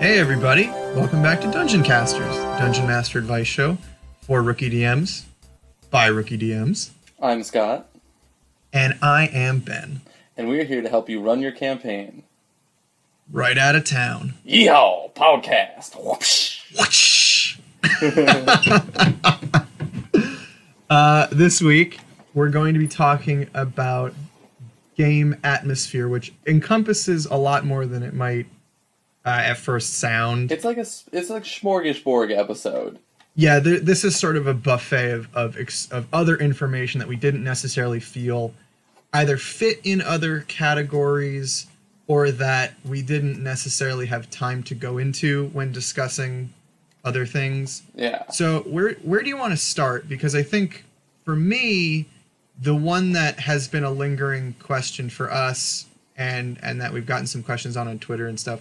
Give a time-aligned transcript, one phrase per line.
[0.00, 3.76] Hey everybody, welcome back to Dungeon Casters, Dungeon Master Advice Show
[4.22, 5.24] for rookie DMs
[5.90, 7.86] by rookie DMs, I'm Scott,
[8.72, 10.00] and I am Ben.
[10.38, 12.22] and we're here to help you run your campaign.
[13.30, 14.32] Right out of town.
[14.46, 15.12] Yeehaw!
[15.12, 15.92] Podcast!
[16.02, 16.78] Whoopsh.
[16.78, 17.58] Whoosh!
[20.90, 22.00] uh, this week,
[22.32, 24.14] we're going to be talking about
[24.96, 28.46] game atmosphere, which encompasses a lot more than it might
[29.24, 30.50] uh, at first sound.
[30.52, 32.98] It's like a it's like smorgasbord episode.
[33.34, 37.08] yeah, th- this is sort of a buffet of of, ex- of other information that
[37.08, 38.52] we didn't necessarily feel
[39.12, 41.66] either fit in other categories
[42.06, 46.52] or that we didn't necessarily have time to go into when discussing
[47.04, 47.82] other things.
[47.94, 48.28] Yeah.
[48.30, 50.08] So where where do you want to start?
[50.08, 50.84] Because I think
[51.24, 52.06] for me,
[52.60, 57.26] the one that has been a lingering question for us, and and that we've gotten
[57.26, 58.60] some questions on on Twitter and stuff,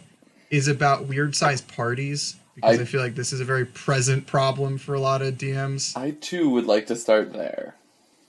[0.49, 2.35] is about weird size parties.
[2.55, 5.35] Because I, I- feel like this is a very present problem for a lot of
[5.35, 5.95] DMs.
[5.95, 7.75] I too would like to start there.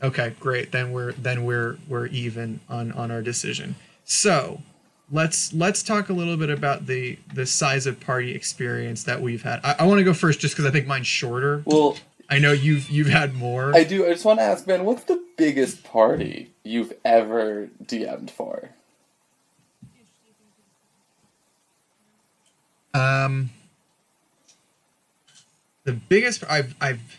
[0.03, 0.73] Okay, great.
[0.73, 3.75] Then we're then we're we're even on on our decision.
[4.05, 4.63] So
[5.11, 9.43] let's let's talk a little bit about the the size of party experience that we've
[9.43, 9.61] had.
[9.63, 11.63] I, I want to go first just because I think mine's shorter.
[11.67, 11.99] Well,
[12.31, 13.75] I know you've you've had more.
[13.77, 14.07] I do.
[14.07, 18.71] I just want to ask Ben, what's the biggest party you've ever DM'd for?
[22.95, 23.51] Um,
[25.85, 27.19] the biggest I've I've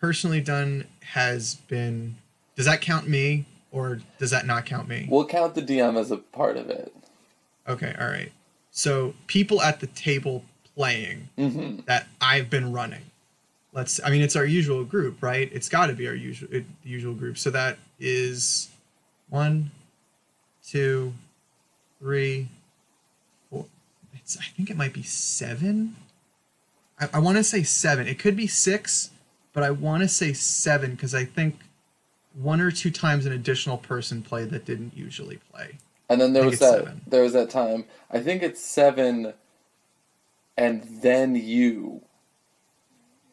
[0.00, 2.16] personally done has been.
[2.56, 5.06] Does that count me, or does that not count me?
[5.08, 6.92] We'll count the DM as a part of it.
[7.68, 8.32] Okay, all right.
[8.70, 13.02] So people at the table playing hmm that I've been running.
[13.72, 14.00] Let's.
[14.04, 15.50] I mean, it's our usual group, right?
[15.52, 17.38] It's got to be our usual it, usual group.
[17.38, 18.68] So that is
[19.28, 19.70] one,
[20.66, 21.12] two,
[22.00, 22.48] three.
[24.36, 25.96] I think it might be seven.
[27.00, 28.06] I, I want to say seven.
[28.06, 29.10] It could be six,
[29.52, 31.60] but I want to say seven because I think
[32.34, 35.78] one or two times an additional person played that didn't usually play.
[36.08, 36.78] And then there was that.
[36.78, 37.00] seven.
[37.06, 37.84] There was that time.
[38.10, 39.34] I think it's seven,
[40.56, 42.02] and then you.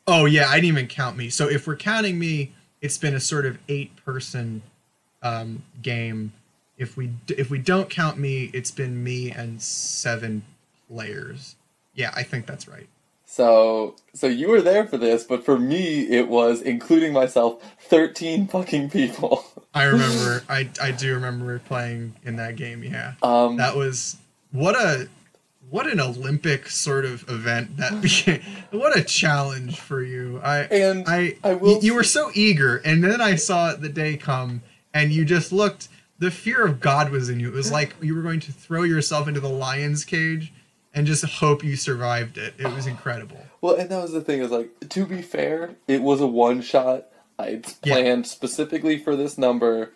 [0.08, 1.30] Oh yeah, I didn't even count me.
[1.30, 4.62] So if we're counting me, it's been a sort of eight person
[5.24, 6.34] um, game.
[6.78, 10.44] If we if we don't count me, it's been me and seven
[10.88, 11.56] players.
[11.94, 12.88] Yeah, I think that's right.
[13.26, 18.48] So, so you were there for this, but for me, it was including myself, thirteen
[18.48, 19.46] fucking people.
[19.74, 20.44] I remember.
[20.50, 22.84] I I do remember playing in that game.
[22.84, 24.18] Yeah, Um, that was
[24.52, 25.10] what a
[25.70, 28.42] what an Olympic sort of event that became.
[28.72, 30.40] What a challenge for you.
[30.44, 33.90] I and I, I will you, you were so eager, and then I saw the
[33.90, 34.62] day come,
[34.94, 35.88] and you just looked.
[36.20, 37.50] The fear of God was in you.
[37.50, 40.54] It was like you were going to throw yourself into the lion's cage,
[40.96, 42.54] and just hope you survived it.
[42.58, 43.38] It was incredible.
[43.62, 44.40] well, and that was the thing.
[44.42, 47.06] Is like to be fair, it was a one shot.
[47.38, 47.96] I Yeah.
[47.96, 49.92] planned specifically for this number,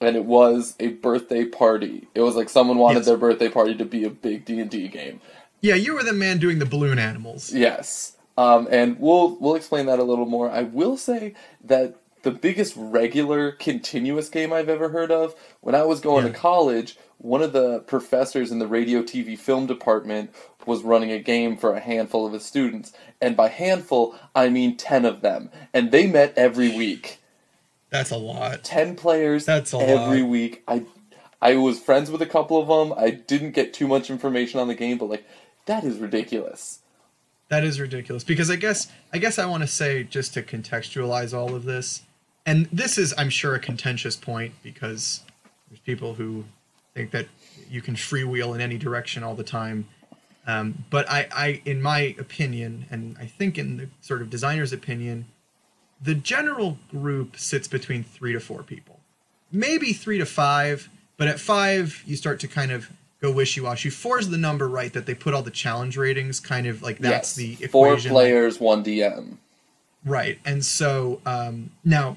[0.00, 2.08] and it was a birthday party.
[2.14, 3.06] It was like someone wanted Yes.
[3.06, 5.20] their birthday party to be a big D and D game.
[5.60, 7.52] Yeah, you were the man doing the balloon animals.
[7.52, 8.12] Yes.
[8.38, 10.48] Um, and we'll we'll explain that a little more.
[10.50, 11.34] I will say
[11.64, 16.32] that the biggest regular continuous game I've ever heard of, when I was going Yeah.
[16.32, 20.30] to college, one of the professors in the radio TV film department
[20.66, 22.92] was running a game for a handful of his students.
[23.20, 25.50] And by handful, I mean 10 of them.
[25.74, 27.18] And they met every week.
[27.90, 28.62] That's a lot.
[28.64, 30.28] 10 players That's a every lot.
[30.30, 30.62] week.
[30.68, 30.84] I
[31.40, 32.96] I was friends with a couple of them.
[32.98, 35.24] I didn't get too much information on the game, but like
[35.66, 36.80] that is ridiculous.
[37.48, 41.32] That is ridiculous because I guess I guess I want to say just to contextualize
[41.36, 42.02] all of this,
[42.44, 45.22] and this is I'm sure a contentious point because
[45.68, 46.44] there's people who
[46.98, 47.28] think that
[47.70, 49.86] you can freewheel in any direction all the time.
[50.46, 54.72] Um, but I, I, in my opinion, and I think in the sort of designer's
[54.72, 55.26] opinion,
[56.02, 58.98] the general group sits between three to four people,
[59.52, 60.88] maybe three to five.
[61.16, 63.90] But at five, you start to kind of go wishy-washy.
[63.90, 64.92] Four is the number, right?
[64.92, 67.58] That they put all the challenge ratings, kind of like that's Yes.
[67.58, 69.36] the four players, one DM.
[70.04, 70.38] Right.
[70.44, 72.16] And so um, now,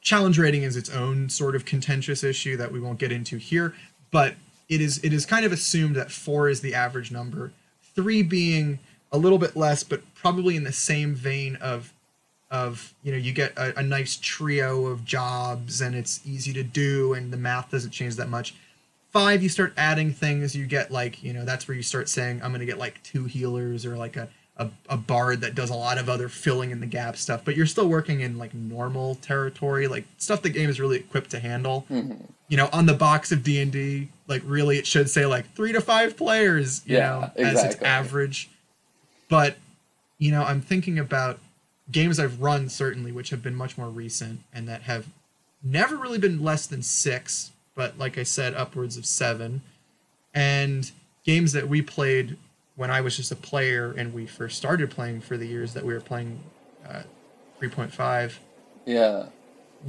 [0.00, 3.74] challenge rating is its own sort of contentious issue that we won't get into here,
[4.16, 4.34] but
[4.70, 7.52] it is it is kind of assumed that four is the average number,
[7.94, 8.78] three being
[9.12, 11.92] a little bit less, but probably in the same vein of
[12.50, 16.62] of you know you get a, a nice trio of jobs and it's easy to
[16.62, 18.54] do and the math doesn't change that much.
[19.10, 22.40] Five you start adding things you get like you know that's where you start saying
[22.42, 25.74] i'm to get like two healers or like a, a, a bard that does a
[25.74, 29.16] lot of other filling in the gap stuff but you're still working in like normal
[29.16, 31.84] territory like stuff the game is really equipped to handle.
[31.90, 32.16] Mhm.
[32.48, 35.80] you know on the box of d&d like really it should say like three to
[35.80, 38.48] five players you Yeah, know as its average.
[39.28, 39.56] But
[40.18, 41.38] you know, I'm thinking about
[41.92, 45.06] games I've run certainly, which have been much more recent and that have
[45.62, 49.60] never really been less than six, but like I said, upwards of seven,
[50.34, 50.90] and
[51.24, 52.36] games that we played
[52.76, 55.84] when I was just a player and we first started playing for the years that
[55.84, 56.38] we were playing
[56.88, 57.02] uh,
[57.60, 58.34] 3.5
[58.84, 59.26] Yeah.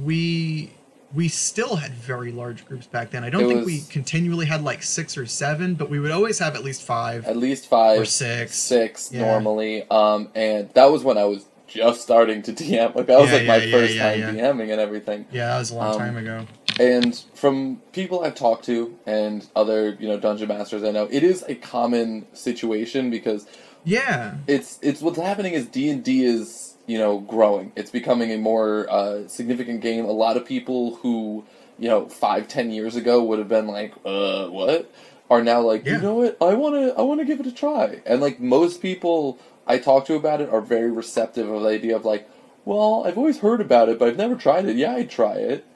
[0.00, 0.72] we
[1.14, 3.24] we still had very large groups back then.
[3.24, 6.38] I don't It think we continually had like six or seven, but we would always
[6.38, 8.56] have at least five At least five or six.
[8.56, 9.22] six Yeah.
[9.22, 9.88] normally.
[9.90, 12.94] Um, and that was when I was just starting to DM.
[12.94, 14.36] Like that was Yeah, like my yeah, yeah, first time.
[14.36, 15.24] DMing and everything.
[15.32, 16.46] Yeah, that was a long Um, time ago.
[16.78, 21.22] And from people I've talked to and other you know dungeon masters I know, it
[21.22, 23.46] is a common situation because
[23.84, 27.72] Yeah, it's it's what's happening is D and D is you know growing.
[27.76, 30.04] It's becoming a more uh, significant game.
[30.04, 31.44] A lot of people who
[31.78, 34.92] you know five ten years ago would have been like, uh, what?
[35.30, 35.96] Are now like, Yeah.
[35.96, 36.38] you know what?
[36.40, 38.00] I want to I want to give it a try.
[38.06, 41.96] And like most people I talk to about it are very receptive of the idea
[41.96, 42.28] of like,
[42.64, 44.76] well, I've always heard about it, but I've never tried it.
[44.76, 45.66] Yeah, I'd try it.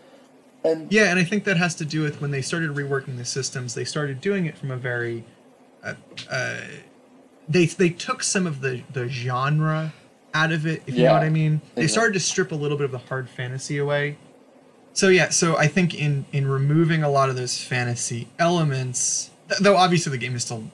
[0.64, 3.25] And yeah, and I think that has to do with when they started reworking the
[3.25, 3.75] systems.
[3.75, 5.25] They started doing it from a very,
[5.82, 5.94] uh,
[6.31, 6.61] uh,
[7.49, 9.93] they they took some of the the genre
[10.35, 10.82] out of it.
[10.87, 11.61] If you know what I mean.
[11.75, 11.88] They Yeah.
[11.88, 14.19] started to strip a little bit of the hard fantasy away.
[14.94, 19.61] So yeah, so I think in in removing a lot of those fantasy elements, th-
[19.61, 20.70] though obviously the game is still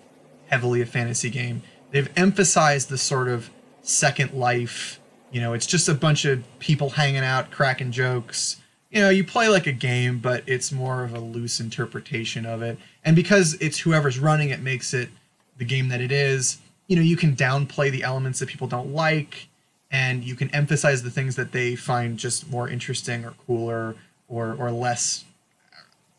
[0.49, 1.62] heavily a fantasy game,
[1.93, 3.50] they've emphasized the sort of
[3.82, 5.00] second life.
[5.32, 8.56] You know, it's just a bunch of people hanging out, cracking jokes.
[8.90, 12.62] You know, you play like a game, but it's more of a loose interpretation of
[12.62, 12.79] it.
[13.05, 15.11] And because it's whoever's running it makes it
[15.58, 18.94] the game that it is, you know, you can downplay the elements that people don't
[18.94, 19.49] like
[19.90, 23.94] and you can emphasize the things that they find just more interesting or cooler
[24.29, 25.25] or or less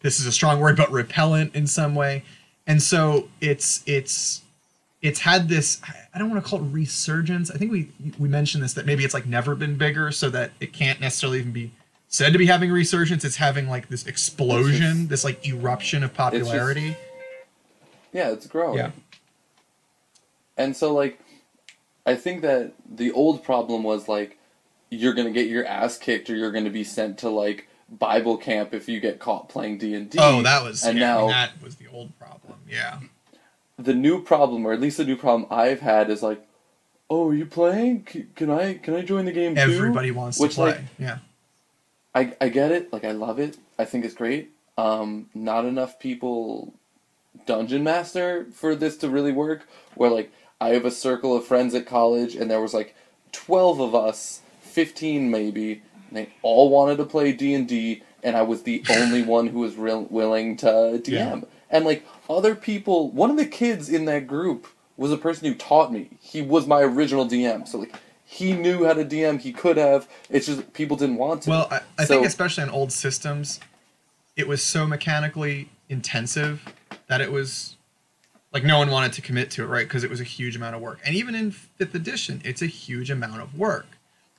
[0.02, 2.24] this is a strong word but repellent in some way
[2.66, 4.42] and so it's it's
[5.02, 5.82] it's had this
[6.14, 9.04] i don't want to call it resurgence i think we we mentioned this that maybe
[9.04, 11.72] it's like never been bigger so that it can't necessarily even be
[12.10, 16.98] said to be having resurgence it's having like this explosion this like eruption of popularity
[18.12, 18.78] yeah, it's growing.
[18.78, 18.92] Yeah.
[20.58, 21.20] And so like
[22.06, 24.38] I think that the old problem was like
[24.90, 27.68] you're going to get your ass kicked or you're going to be sent to like
[27.90, 30.18] Bible camp if you get caught playing D&D.
[30.20, 33.00] oh that was and yeah, I mean, now that was the old problem yeah
[33.80, 36.46] the new problem or at least the new problem I've had is like
[37.12, 38.04] oh, are you playing?
[38.36, 39.62] Can I can I join the game too?
[39.62, 41.18] everybody wants to play like, yeah
[42.14, 42.92] I, I get it.
[42.92, 43.58] Like I love it.
[43.78, 44.52] I think it's great.
[44.78, 46.74] Um, not enough people
[47.46, 49.68] dungeon master for this to really work.
[49.96, 52.96] Where like I have a circle of friends at college, and there was like
[53.32, 55.82] twelve of us, fifteen maybe.
[56.10, 59.48] And they all wanted to play D and D, and I was the only one
[59.48, 61.08] who was real willing to DM.
[61.08, 61.42] Yeah.
[61.70, 64.68] And like other people, one of the kids in that group
[64.98, 66.10] was a person who taught me.
[66.20, 67.68] He was my original DM.
[67.68, 67.96] So like
[68.32, 69.40] he knew how to DM.
[69.42, 70.08] He could have.
[70.30, 71.50] It's just people didn't want to.
[71.50, 73.60] Well, I, I So- think especially on old systems,
[74.36, 76.64] it was so mechanically intensive
[77.08, 77.76] that it was
[78.54, 79.88] like no one wanted to commit to it, right?
[79.88, 81.00] Because it was a huge amount of work.
[81.04, 83.88] And even in fifth edition, it's a huge amount of work.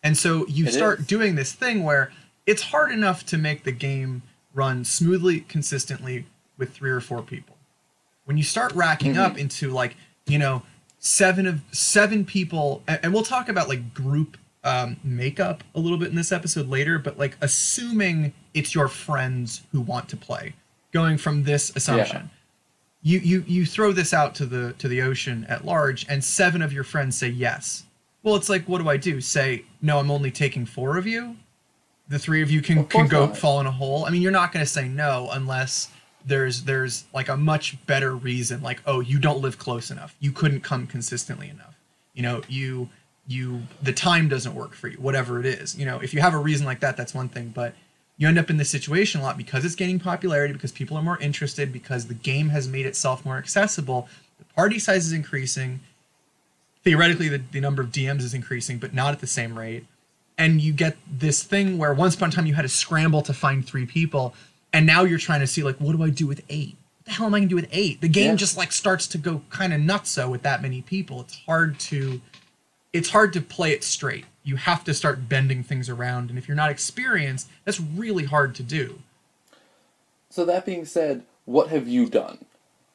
[0.04, 1.06] And so you start is.
[1.08, 2.12] doing this thing where
[2.46, 4.22] it's hard enough to make the game
[4.54, 6.26] run smoothly, consistently
[6.56, 7.56] with three or four people.
[8.24, 9.20] When you start racking Mm-hmm.
[9.32, 10.62] up into like, you know,
[11.00, 16.08] seven of seven people, and, we'll talk about like group um, makeup a little bit
[16.08, 20.54] in this episode later, but like assuming it's your friends who want to play,
[20.92, 22.30] going from this assumption.
[23.02, 26.60] You you you throw this out to the to the ocean at large and seven
[26.60, 27.84] of your friends say yes.
[28.22, 29.22] Well it's like what do i do?
[29.22, 31.36] Say no i'm only taking four of you?
[32.10, 33.38] The three of you can Of can go not.
[33.38, 34.04] fall in a hole?
[34.04, 35.90] I mean you're not going to say no unless
[36.24, 40.14] there's there's like a much better reason like oh you don't live close enough.
[40.20, 41.76] You couldn't come consistently enough.
[42.14, 42.88] You know you
[43.26, 45.76] you the time doesn't work for you whatever it is.
[45.78, 47.74] You know if you have a reason like that that's one thing but
[48.16, 51.02] you end up in this situation a lot because it's gaining popularity because people are
[51.02, 54.08] more interested because the game has made itself more accessible.
[54.38, 55.80] The party size is increasing.
[56.84, 59.86] Theoretically the, the number of dms is increasing but not at the same rate.
[60.36, 63.32] And you get this thing where once upon a time you had to scramble to
[63.32, 64.34] find three people
[64.72, 67.10] and now you're trying to see like what do i do with eight what the
[67.12, 68.36] hell am i going to do with eight the game Yeah.
[68.36, 72.20] just like starts to go kind of nutso with that many people it's hard to
[72.92, 76.48] it's hard to play it straight you have to start bending things around and if
[76.48, 79.00] you're not experienced that's really hard to do
[80.30, 82.44] So that being said, what have you done?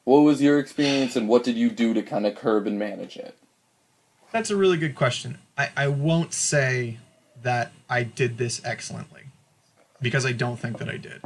[0.04, 3.16] What was your experience and what did you do to kind of curb and manage
[3.18, 3.36] it?
[4.32, 5.38] That's a really good question.
[5.58, 6.96] I, I won't say
[7.42, 9.24] that I did this excellently
[10.00, 11.20] because I don't think that I did.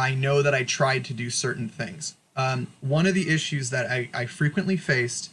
[0.00, 2.16] I know that I tried to do certain things.
[2.36, 5.30] Um, one of the issues that I, I frequently faced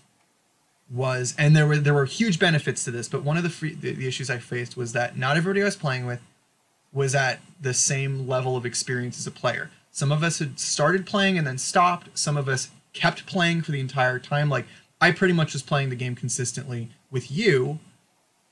[0.90, 3.74] was and there were there were huge benefits to this but one of the, free,
[3.76, 6.22] the the issues i faced was that not everybody i was playing with
[6.94, 11.06] was at the same level of experience as a player some of us had started
[11.06, 14.66] playing and then stopped some of us kept playing for the entire time like
[15.02, 17.80] i pretty much was playing the game consistently with you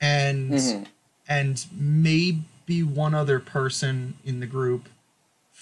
[0.01, 0.87] and Mhm.
[1.29, 4.89] and maybe one other person in the group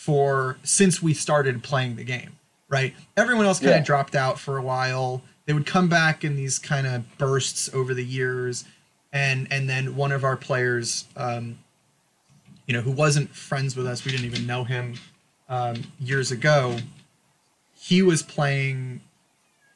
[0.04, 2.32] for since we started playing the game
[2.70, 2.96] right?
[3.16, 3.84] Everyone else kind of Yeah.
[3.84, 5.22] dropped out for a while.
[5.46, 8.66] They would come back in these kind of bursts over the years
[9.12, 11.60] and and then one of our players um,
[12.66, 14.96] you know who wasn't friends with us we didn't even know him
[15.50, 16.78] um, years ago
[17.76, 19.02] he was playing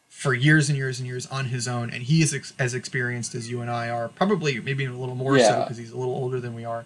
[0.10, 3.36] for years and years and years on his own and he is ex- as experienced
[3.36, 6.16] as you and i are probably maybe a little more so because he's a little
[6.16, 6.86] older than we are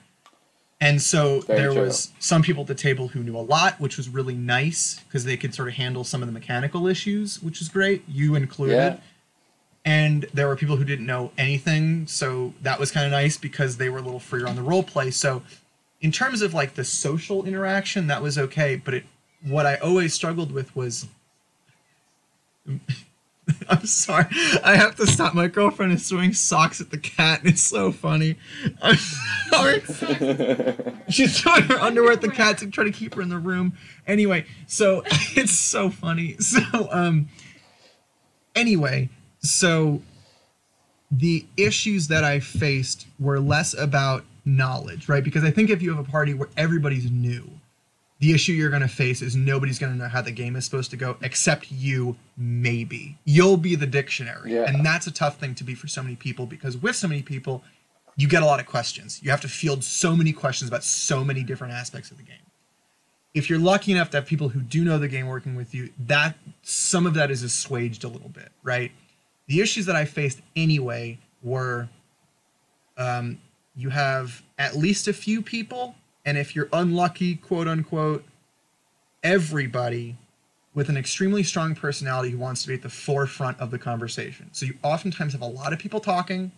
[0.82, 1.82] and so Very there true.
[1.84, 5.24] was some people at the table who knew a lot which was really nice because
[5.26, 8.74] they could sort of handle some of the mechanical issues which is great you included
[8.76, 8.98] Yeah.
[9.86, 13.78] and there were people who didn't know anything so that was kind of nice because
[13.78, 15.44] they were a little freer on the role play so
[16.02, 19.04] in terms of like the social interaction that was okay but it
[19.44, 21.06] what i always struggled with was
[23.70, 24.25] i'm sorry
[24.63, 27.91] i have to stop my girlfriend is throwing socks at the cat and it's so
[27.91, 28.36] funny
[28.81, 29.81] i'm sorry
[31.12, 33.74] She's throwing her underwear at the cat to try to keep her in the room.
[34.08, 35.03] Anyway, so
[35.36, 36.38] it's so funny.
[36.38, 37.29] So um
[38.55, 40.01] anyway, so
[41.12, 45.24] the issues that I faced were less about knowledge, right?
[45.24, 47.50] Because I think if you have a party where everybody's new,
[48.22, 50.63] the issue you're going to face is nobody's going to know how the game is
[50.63, 53.18] supposed to go except you maybe.
[53.25, 54.54] You'll be the dictionary.
[54.54, 54.66] Yeah.
[54.66, 57.24] And that's a tough thing to be for so many people because with so many
[57.24, 57.63] people,
[58.16, 59.20] you get a lot of questions.
[59.24, 62.36] You have to field so many questions about so many different aspects of the game.
[63.34, 65.90] If you're lucky enough to have people who do know the game working with you,
[66.06, 68.92] that some of that is assuaged a little bit, right?
[69.48, 71.90] The issues that I faced anyway were
[72.98, 73.40] um,
[73.75, 78.24] you have at least a few people, and if you're unlucky, quote unquote,
[79.24, 80.16] everybody
[80.74, 84.50] with an extremely strong personality who wants to be at the forefront of the conversation.
[84.54, 86.51] So you oftentimes have a lot of people talking.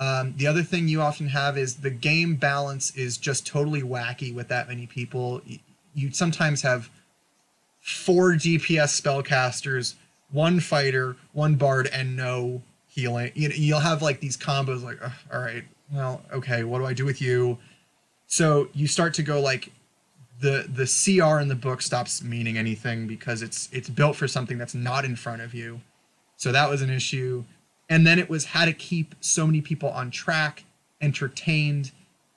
[0.00, 4.34] Um, the other thing you often have is the game balance is just totally wacky
[4.34, 5.40] with that many people.
[5.94, 6.90] You sometimes have
[7.80, 9.94] four DPS spellcasters,
[10.30, 13.32] one fighter, one bard, and no healing.
[13.34, 15.02] You know, you'll have like these combos like,
[15.32, 17.58] all right, well, okay, what do I do with you?
[18.28, 19.72] So you start to go like
[20.40, 24.58] the the CR in the book stops meaning anything because it's it's built for something
[24.58, 25.80] that's not in front of you.
[26.36, 27.44] So that was an issue.
[27.88, 30.64] And then it was how to keep so many people on track,
[31.00, 31.90] entertained,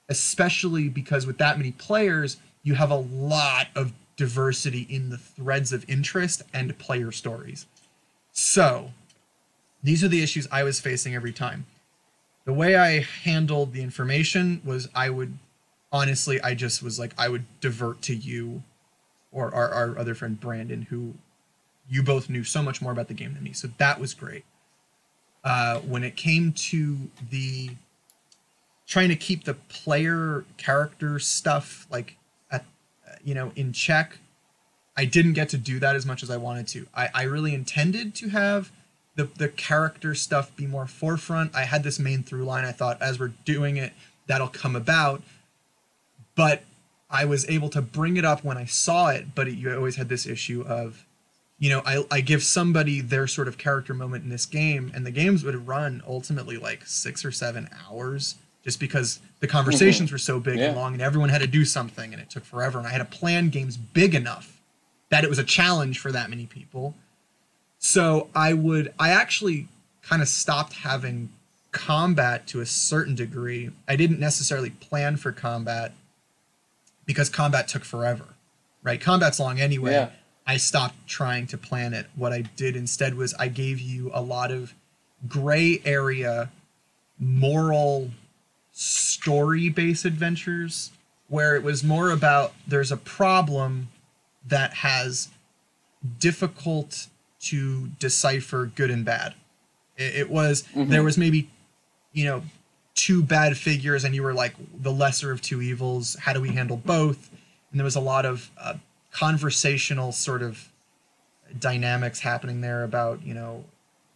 [0.08, 5.72] especially because with that many players, you have a lot of diversity in the threads
[5.72, 7.66] of interest and player stories.
[8.32, 8.92] So,
[9.82, 11.66] these are the issues I was facing every time.
[12.46, 15.38] The way I handled the information was I would
[15.92, 18.62] honestly, I just was like, I would divert to you
[19.30, 21.14] or our, our other friend Brandon, who
[21.88, 23.52] you both knew so much more about the game than me.
[23.52, 24.44] So that was great.
[25.44, 26.96] Uh, when it came to
[27.30, 27.70] the
[28.86, 32.16] trying to keep the player character stuff like
[32.50, 32.64] at
[33.24, 34.18] you know in check
[34.96, 37.54] i didn't get to do that as much as i wanted to i, I really
[37.54, 38.70] intended to have
[39.14, 43.00] the, the character stuff be more forefront i had this main through line i thought
[43.00, 43.92] as we're doing it
[44.26, 45.22] that'll come about
[46.34, 46.62] but
[47.10, 49.96] i was able to bring it up when i saw it but it, you always
[49.96, 51.04] had this issue of
[51.58, 55.06] you know I, I give somebody their sort of character moment in this game and
[55.06, 59.56] the games would run ultimately like six or seven hours just because the mm-hmm.
[59.56, 62.44] conversations were so big and long and everyone had to do something and it took
[62.44, 64.60] forever and i had to plan games big enough
[65.12, 66.94] that it was a challenge for that many people.
[67.78, 69.68] So i would i actually
[70.02, 71.28] kind of stopped having
[71.70, 73.70] combat to a certain degree.
[73.86, 75.92] I didn't necessarily plan for combat
[77.12, 78.32] because combat took forever
[78.82, 79.00] right?
[79.00, 79.92] Combat's long anyway.
[79.92, 80.10] Yeah.
[80.46, 82.06] i stopped trying to plan it.
[82.16, 84.74] What i did instead was i gave you a lot of
[85.28, 86.50] gray area
[87.18, 88.10] moral
[88.72, 90.90] story based adventures
[91.28, 93.88] where it was more about there's a problem
[94.44, 95.28] that has
[96.18, 97.06] difficult
[97.38, 99.34] to decipher good and bad.
[99.96, 100.90] It, it was mm-hmm.
[100.90, 101.48] there was maybe
[102.12, 102.42] you know
[102.94, 106.16] two bad figures and you were like the lesser of two evils.
[106.20, 107.30] How do we handle both?
[107.70, 108.74] And there was a lot of uh,
[109.12, 110.68] conversational sort of
[111.58, 113.64] dynamics happening there about you know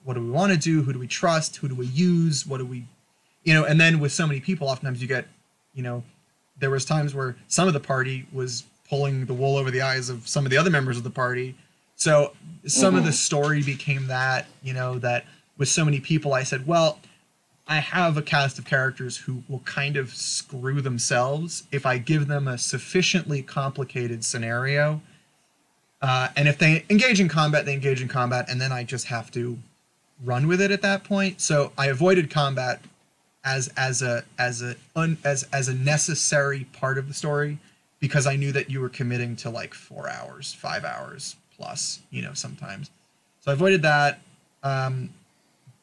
[0.05, 0.83] what do we want to do?
[0.83, 1.57] Who do we trust?
[1.57, 2.47] Who do we use?
[2.47, 2.87] What do we
[3.45, 5.27] you know and then with so many people oftentimes you get
[5.75, 6.03] you know
[6.59, 10.09] there was times where some of the party was pulling the wool over the eyes
[10.09, 11.55] of some of the other members of the party.
[11.97, 12.35] So
[12.67, 15.25] some of the story became that you know that
[15.59, 16.99] with so many people, I said, well,
[17.69, 22.29] I have a cast of characters who will kind of screw themselves if I give
[22.29, 25.01] them a sufficiently complicated scenario.
[26.01, 29.07] Uh, and if they engage in combat, they engage in combat, and then I just
[29.07, 29.59] have to
[30.25, 31.41] run with it at that point.
[31.41, 32.81] So I avoided combat
[33.45, 37.59] as as a as a un, as as a necessary part of the story
[37.99, 42.23] because I knew that you were committing to like four hours, five hours plus, you
[42.23, 42.91] know, sometimes.
[43.41, 44.21] So I avoided that.
[44.63, 45.11] Um,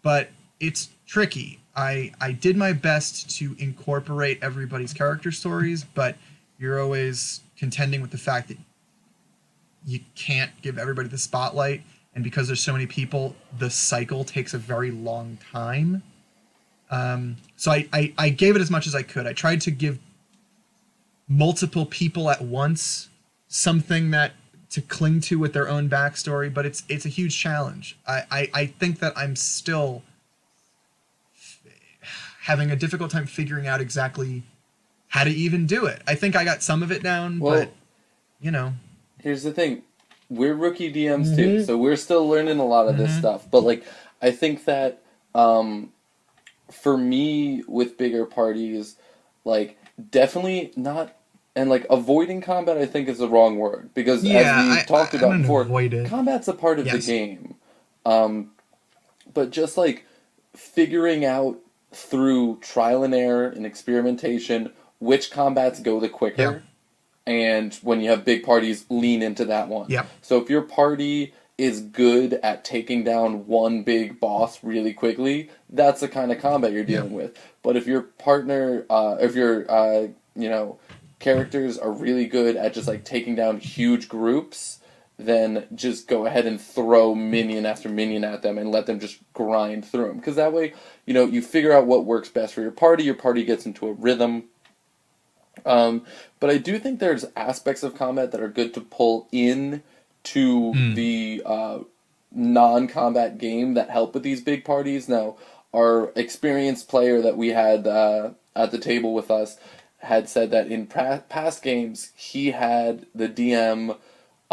[0.01, 1.59] but it's tricky.
[1.75, 6.17] I I did my best to incorporate everybody's character stories, but
[6.57, 8.57] you're always contending with the fact that
[9.85, 11.81] you can't give everybody the spotlight
[12.15, 16.03] and because there's so many people the cycle takes a very long time.
[16.91, 19.25] Um, so I, I, I gave it as much as i could.
[19.25, 19.97] I tried to give
[21.27, 23.09] multiple people at once
[23.47, 24.33] something that
[24.69, 27.97] to cling to with their own backstory but it's it's a huge challenge.
[28.07, 30.03] I i, I think that i'm still
[32.43, 34.43] having a difficult time figuring out exactly
[35.09, 36.01] how to even do it.
[36.07, 37.73] I think i got some of it down Well- but
[38.41, 38.73] you know.
[39.21, 39.83] here's the thing.
[40.29, 41.35] We're rookie dms Mm-hmm.
[41.35, 43.49] too so we're still learning a lot of this stuff.
[43.49, 43.83] But like
[44.21, 45.01] i think that
[45.35, 45.91] um
[46.71, 48.95] for me with bigger parties
[49.45, 49.77] like
[50.11, 51.15] definitely not
[51.55, 53.89] and like avoiding combat i think is the wrong word.
[53.93, 55.65] Because Yeah, as we I- talked I- I about don't before
[56.09, 57.05] combat's a part of Yes.
[57.05, 57.55] the game.
[58.05, 58.51] Um
[59.33, 60.05] but just like
[60.55, 61.57] figuring out
[61.95, 66.63] through trial and error and experimentation which combats go the quicker
[67.25, 69.89] and when you have big parties lean into that one.
[69.89, 70.07] Yep.
[70.21, 76.01] so if your party is good at taking down one big boss really quickly that's
[76.01, 77.37] the kind of combat you're dealing with.
[77.61, 80.79] But if your partner uh, if your uh, you know
[81.19, 84.79] characters are really good at just like taking down huge groups
[85.17, 89.19] then just go ahead and throw minion after minion at them and let them just
[89.33, 90.73] grind through them because that way
[91.05, 93.87] you know you figure out what works best for your party your party gets into
[93.87, 94.45] a rhythm.
[95.65, 96.05] Um,
[96.39, 99.83] but I do think there's aspects of combat that are good to pull in
[100.23, 101.79] to the uh,
[102.31, 105.07] non-combat game that help with these big parties.
[105.07, 105.37] Now,
[105.73, 109.57] our experienced player that we had uh, at the table with us
[109.99, 113.97] had said that in pra- past games he had the DM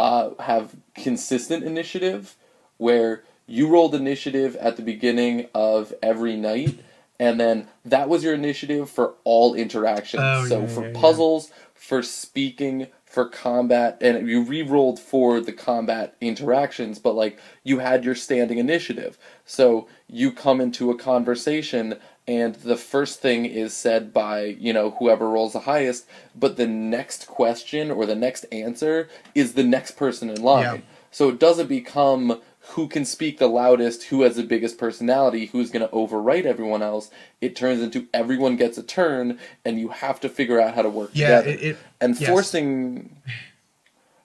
[0.01, 2.35] uh, have consistent initiative
[2.79, 6.79] where you rolled initiative at the beginning of every night
[7.19, 11.01] and then that was your initiative for all interactions Oh, so yeah, for yeah, yeah.
[11.01, 17.81] puzzles for speaking for combat and you re-rolled for the combat interactions but like you
[17.81, 21.99] had your standing initiative so you come into a conversation
[22.31, 26.67] and the first thing is said by you know whoever rolls the highest but the
[26.67, 30.77] next question or the next answer is the next person in line Yeah.
[31.11, 32.41] so it doesn't become
[32.75, 36.83] who can speak the loudest, who has the biggest personality, who's going to overwrite everyone
[36.83, 37.11] else.
[37.41, 40.91] It turns into everyone gets a turn, and you have to figure out how to
[40.91, 41.49] work Yeah, together.
[41.59, 42.29] it- it- and yes.
[42.29, 43.17] forcing,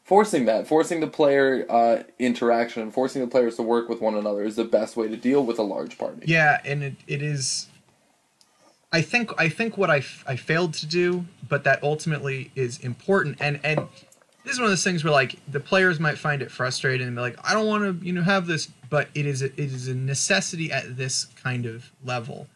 [0.03, 4.15] forcing that, forcing the player uh, interaction, and forcing the players to work with one
[4.15, 6.23] another is the best way to deal with a large party.
[6.27, 7.67] Yeah, and it, it is.
[8.91, 12.79] I think I think what I, f- I failed to do, but that ultimately is
[12.79, 13.37] important.
[13.39, 13.87] And and
[14.43, 17.15] this is one of those things where like the players might find it frustrating and
[17.15, 19.59] be like, I don't want to you know have this, but it is a, it
[19.71, 22.47] is a necessity at this kind of level.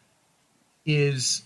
[0.86, 1.42] Is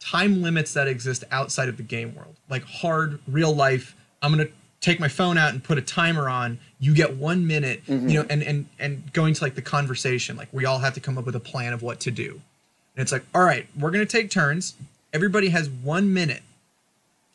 [0.00, 3.96] time limits that exist outside of the game world, like hard real life.
[4.20, 4.48] I'm gonna
[4.80, 6.58] take my phone out and put a timer on.
[6.78, 8.06] You get one minute, you mm-hmm.
[8.08, 11.18] know, and and and going to like the conversation, like we all have to come
[11.18, 12.40] up with a plan of what to do.
[12.98, 14.74] And it's like, all right, we're gonna take turns.
[15.12, 16.42] Everybody has one minute,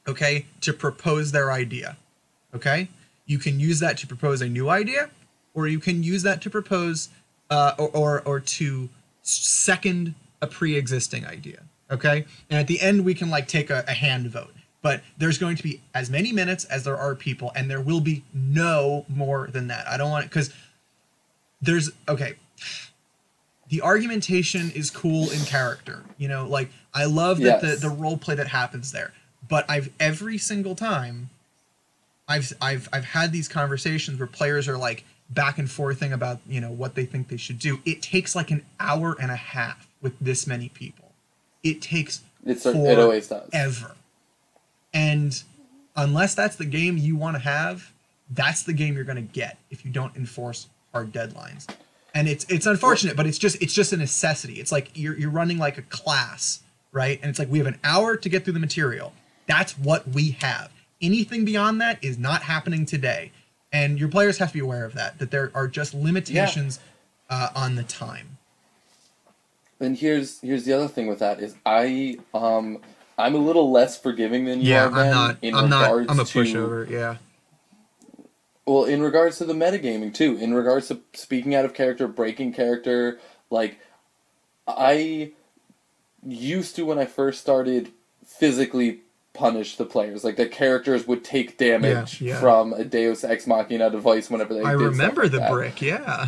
[0.05, 1.95] okay, to propose their idea.
[2.53, 2.89] Okay,
[3.25, 5.09] you can use that to propose a new idea,
[5.53, 7.07] or you can use that to propose,
[7.49, 8.89] uh, or, or or to
[9.21, 11.61] second a pre-existing idea.
[11.89, 14.53] Okay, and at the end we can like take a, a hand vote.
[14.81, 18.01] But there's going to be as many minutes as there are people, and there will
[18.01, 19.87] be no more than that.
[19.87, 20.53] I don't want it because
[21.61, 22.35] there's okay
[23.73, 27.81] the argumentation is cool in character you know like i love that Yes.
[27.81, 29.11] the, the role play that happens there
[29.49, 31.29] but i've every single time
[32.27, 36.61] i've i've i've had these conversations where players are like back and forthing about you
[36.61, 39.87] know what they think they should do it takes like an hour and a half
[40.03, 41.11] with this many people
[41.63, 43.49] it takes It's it always does.
[43.53, 43.95] ever
[44.93, 45.41] and
[45.95, 47.91] unless that's the game you want to have
[48.29, 51.67] that's the game you're going to get if you don't enforce hard deadlines
[52.13, 55.31] and it's it's unfortunate but it's just it's just a necessity it's like you're, you're
[55.31, 56.61] running like a class
[56.93, 59.13] right and it's like we have an hour to get through the material
[59.47, 60.71] that's what we have
[61.01, 63.31] anything beyond that is not happening today
[63.73, 66.79] and your players have to be aware of that that there are just limitations
[67.29, 68.37] uh, on the time
[69.79, 72.79] And here's here's the other thing with that is I um
[73.17, 75.37] I'm a little less forgiving than you yeah, are, I'm not.
[75.41, 75.93] in I'm not.
[75.93, 76.89] regards I'm a to pushover.
[76.89, 77.17] Yeah.
[78.65, 82.53] Well, in regards to the metagaming too, in regards to speaking out of character, breaking
[82.53, 83.77] character, like
[84.67, 85.31] I
[86.25, 87.91] used to when I first started
[88.25, 89.01] physically
[89.33, 90.23] punish the players.
[90.23, 92.39] Like the characters would take damage Yeah, yeah.
[92.39, 95.51] from a Deus Ex Machina device whenever they I remember the that.
[95.51, 95.81] brick.
[95.81, 96.27] Yeah.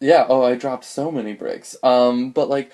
[0.00, 1.76] Yeah, oh, I dropped so many bricks.
[1.84, 2.72] Um, but like,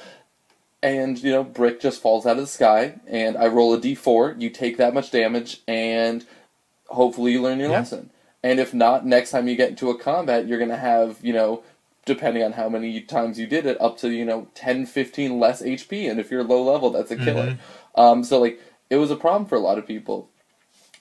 [0.83, 4.40] and you know, brick just falls out of the sky, and I roll a d4.
[4.40, 6.24] You take that much damage, and
[6.88, 7.78] hopefully you learn your Yeah.
[7.78, 8.11] lesson.
[8.44, 11.64] And if not, next time you get into a combat, you're gonna have you know,
[12.04, 15.62] depending on how many times you did it, up to you know 10, 15 less
[15.62, 16.09] HP.
[16.11, 17.52] And if you're low level, that's a killer.
[17.52, 18.00] Mm-hmm.
[18.00, 20.28] Um, so like, it was a problem for a lot of people.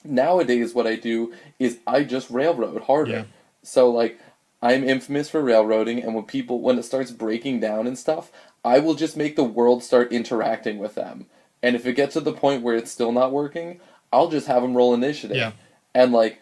[0.02, 3.10] Nowadays, what I do is I just railroad harder.
[3.10, 3.24] Yeah.
[3.62, 4.18] So like
[4.62, 8.32] I'm infamous for railroading, and when people when it starts breaking down and stuff,
[8.64, 11.26] I will just make the world start interacting with them.
[11.62, 13.80] And if it gets to the point where it's still not working,
[14.10, 15.36] I'll just have them roll initiative.
[15.36, 15.52] Yeah.
[15.94, 16.40] And like,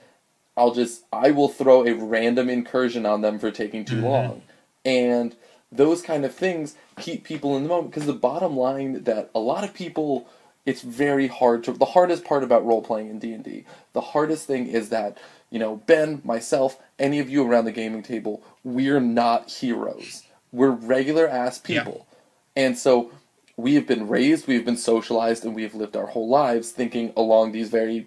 [0.57, 4.03] I'll just I will throw a random incursion on them for taking too Mhm.
[4.03, 4.43] long,
[4.85, 5.35] and
[5.71, 7.91] those kind of things keep people in the moment.
[7.91, 10.27] Because the bottom line that a lot of people,
[10.67, 11.73] it's very hard to.
[11.73, 15.17] The hardest part about role playing in D and D, the hardest thing is that
[15.51, 20.25] you know Ben, myself, any of you around the gaming table, we're not heroes.
[20.53, 21.83] We're regular ass Yeah.
[21.85, 22.07] people,
[22.55, 23.11] and so
[23.57, 26.71] we have been raised, we have been socialized, and we have lived our whole lives
[26.71, 28.07] thinking along these very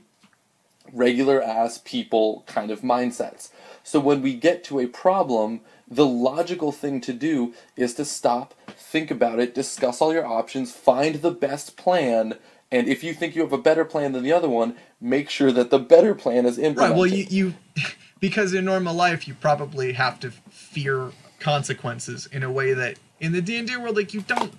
[0.96, 3.50] regular ass people kind of mindsets.
[3.84, 8.56] So when we get to a problem, the logical thing to do is to stop,
[8.76, 12.40] think about it, discuss all your options, find the best plan,
[12.72, 15.52] and if you think you have a better plan than the other one, make sure
[15.52, 16.92] that the better plan is implemented.
[16.92, 16.98] Right.
[16.98, 17.54] Well, you, you
[18.20, 23.32] because in normal life you probably have to fear consequences in a way that in
[23.32, 24.54] the D and D world, like you don't.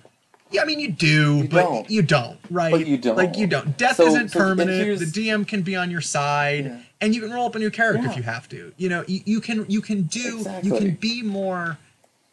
[0.51, 1.89] Yeah, I mean you do, You but don't.
[1.89, 2.71] you don't, right?
[2.71, 3.17] But you don't.
[3.17, 3.77] Like you don't.
[3.77, 4.99] Death So- isn't so- permanent.
[4.99, 6.79] The DM can be on your side, Yeah.
[7.01, 8.71] and you can roll up a new character if you have to.
[8.77, 11.77] You know, you, you can you can do you can be more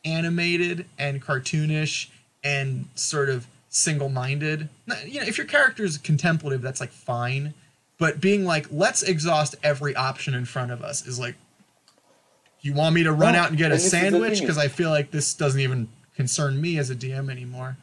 [0.04, 2.08] animated and cartoonish
[2.42, 4.68] and sort of single-minded.
[5.06, 7.54] You know, if your character is contemplative, that's like fine.
[7.98, 11.36] But being like, let's exhaust every option in front of us is like,
[12.60, 14.90] you want me to run No, out and get a and sandwich because I feel
[14.90, 17.76] like this doesn't even concern me as a DM anymore.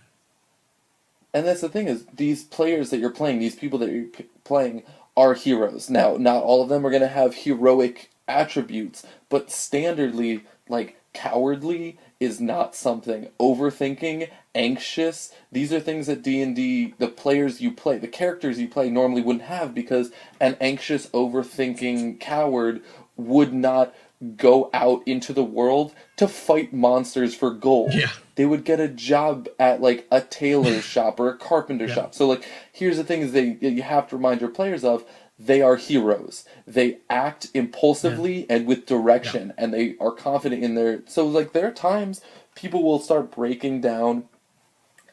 [1.34, 4.30] And that's the thing is these players that you're playing, these people that you're p-
[4.44, 4.84] playing
[5.16, 5.90] are heroes.
[5.90, 11.98] Now, not all of them are going to have heroic attributes, but standardly like cowardly
[12.20, 15.34] is not something overthinking, anxious.
[15.52, 19.46] These are things that D&D the players you play, the characters you play normally wouldn't
[19.46, 22.82] have because an anxious overthinking coward
[23.18, 23.94] would not
[24.38, 28.12] go out into the world to fight monsters for gold Yeah.
[28.36, 31.96] they would get a job at like a tailor shop or a carpenter Yeah.
[31.96, 32.14] shop.
[32.14, 35.04] So like here's the thing is they you have to remind your players of
[35.40, 36.46] they are heroes.
[36.68, 41.68] They act impulsively and with direction and they are confident in their so like there
[41.68, 42.22] are times
[42.54, 44.26] people will start breaking down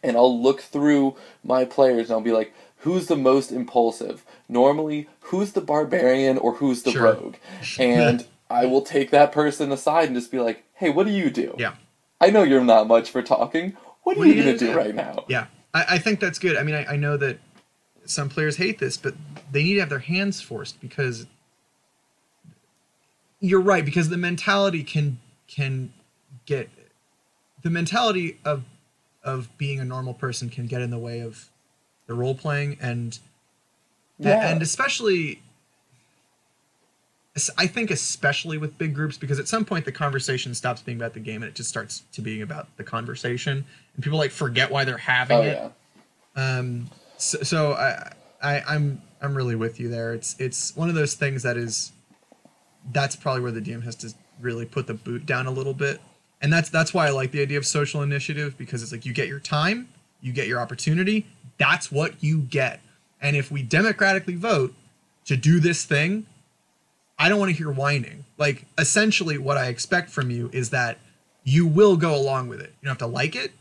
[0.02, 4.24] and I'll look through my players and I'll be like who's the most impulsive?
[4.50, 7.04] Normally who's the barbarian or who's the Sure.
[7.14, 7.36] rogue?
[7.78, 11.30] And I will take that person aside and just be like, "Hey, what do you
[11.30, 11.74] do?" Yeah.
[12.20, 13.76] I know you're not much for talking.
[14.04, 14.76] What are What you you gonna gonna do do?
[14.76, 15.24] right now?
[15.28, 16.56] Yeah, I, I think that's good.
[16.56, 17.38] I mean, I, I know that
[18.04, 19.14] some players hate this, but
[19.52, 21.26] they need to have their hands forced because
[23.40, 23.84] you're right.
[23.84, 25.92] Because the mentality can can
[26.46, 26.70] get
[27.62, 28.64] the mentality of
[29.22, 31.50] of being a normal person can get in the way of
[32.06, 33.18] the role playing and
[34.18, 34.48] Yeah.
[34.48, 35.42] and especially
[37.58, 41.14] I think especially with big groups because at some point the conversation stops being about
[41.14, 44.70] the game and it just starts to being about the conversation and people like forget
[44.70, 45.72] why they're having Oh it.
[46.36, 46.58] yeah.
[46.58, 50.14] Um, so, so I, I, I'm, I'm really with you there.
[50.14, 51.92] It's, it's one of those things that is,
[52.92, 56.00] that's probably where the DM has to really put the boot down a little bit,
[56.40, 59.12] and that's that's why I like the idea of social initiative because it's like you
[59.12, 59.88] get your time,
[60.20, 61.26] you get your opportunity.
[61.58, 62.80] That's what you get,
[63.20, 64.74] and if we democratically vote
[65.26, 66.24] to do this thing,
[67.18, 68.24] I don't want to hear whining.
[68.36, 70.98] Like essentially, what I expect from you is that
[71.42, 72.74] you will go along with it.
[72.80, 73.52] You don't have to like it,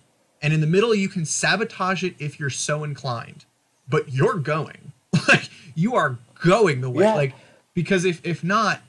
[0.42, 3.46] and in the middle you can sabotage it if you're so inclined.
[3.90, 4.94] But you're going.
[5.28, 7.04] Like you are going the way.
[7.04, 7.16] Yeah.
[7.16, 7.34] like
[7.74, 8.82] because if if not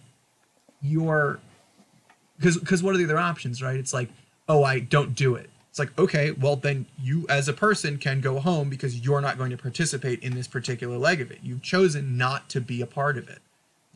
[0.82, 1.40] you're
[2.36, 3.76] because because what are the other options right?
[3.76, 4.10] It's like
[4.48, 5.48] oh i don't do it.
[5.70, 9.38] It's like okay well then you as a person can go home because you're not
[9.38, 11.38] going to participate in this particular leg of it.
[11.42, 13.40] You've chosen not to be a part of it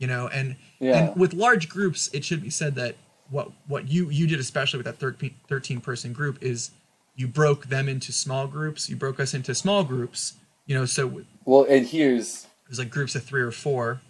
[0.03, 0.97] you know and Yeah.
[0.97, 2.95] and with large groups it should be said that
[3.29, 6.71] what what you you did especially with that 13, 13 person group is
[7.15, 8.89] you broke them into small groups.
[8.89, 10.33] You broke us into small groups.
[10.65, 14.01] You know, so Well, and here's it was like groups of three or four,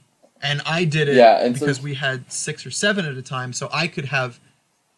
[0.42, 3.22] and I did it Yeah, and so- because we had six or seven at a
[3.22, 4.40] time, so I could have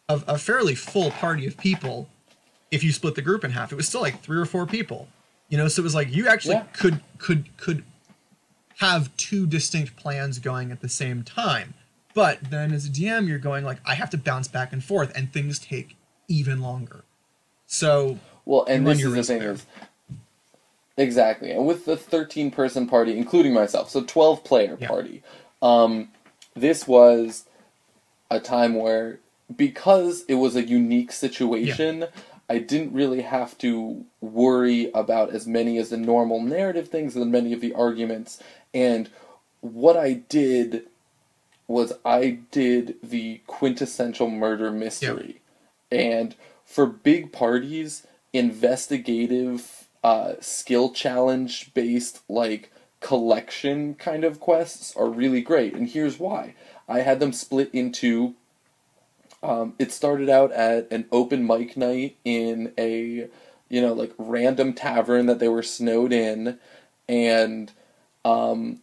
[0.08, 2.08] a, a fairly full party of people.
[2.70, 5.08] If you split the group in half, it was still like three or four people.
[5.50, 6.64] You know, so it was like you actually Yeah.
[6.80, 7.82] could could could
[8.78, 11.74] have two distinct plans going at the same time.
[12.14, 15.12] But then as a DM, you're going like I have to bounce back and forth,
[15.16, 15.96] and things take
[16.28, 17.04] even longer.
[17.66, 19.66] So Well, and this is the thing is
[20.96, 24.88] exactly, and with the thirteen person party, including myself, so twelve player Yeah.
[24.88, 25.22] party.
[25.62, 26.08] Um,
[26.54, 27.44] this was
[28.30, 29.20] a time where
[29.54, 32.06] because it was a unique situation,
[32.48, 37.30] I didn't really have to worry about as many as the normal narrative things and
[37.30, 38.42] many of the arguments.
[38.74, 39.10] And
[39.60, 40.84] what I did
[41.68, 45.40] was I did the quintessential murder mystery.
[45.90, 55.08] And for big parties, investigative, uh, skill challenge based, like, collection kind of quests are
[55.08, 55.74] really great.
[55.74, 56.54] And here's why
[56.88, 58.34] I had them split into.
[59.42, 63.28] Um, it started out at an open mic night in a,
[63.68, 66.58] you know, like random tavern that they were snowed in.
[67.08, 67.70] And
[68.26, 68.80] um,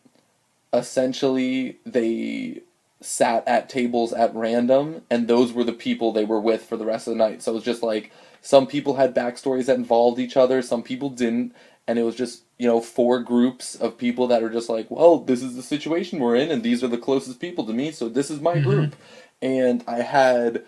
[0.71, 2.61] essentially they
[3.01, 6.85] sat at tables at random and those were the people they were with for the
[6.85, 7.41] rest of the night.
[7.41, 11.09] So it was just like some people had backstories that involved each other some people
[11.09, 11.53] didn't.
[11.85, 15.19] And it was just you know four groups of people that are just like well
[15.19, 18.07] this is the situation we're in and these are the closest people to me so
[18.07, 18.95] this is my group.
[19.41, 20.63] And i had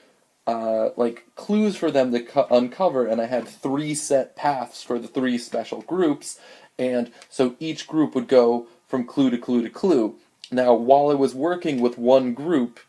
[0.48, 5.00] uh, like clues for them to co- uncover, and I had three set paths for
[5.00, 6.40] the three special groups,
[6.78, 10.16] and so each group would go from clue to clue to clue.
[10.52, 12.80] Now, while I was working with one group,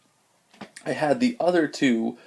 [0.85, 2.19] I had the other two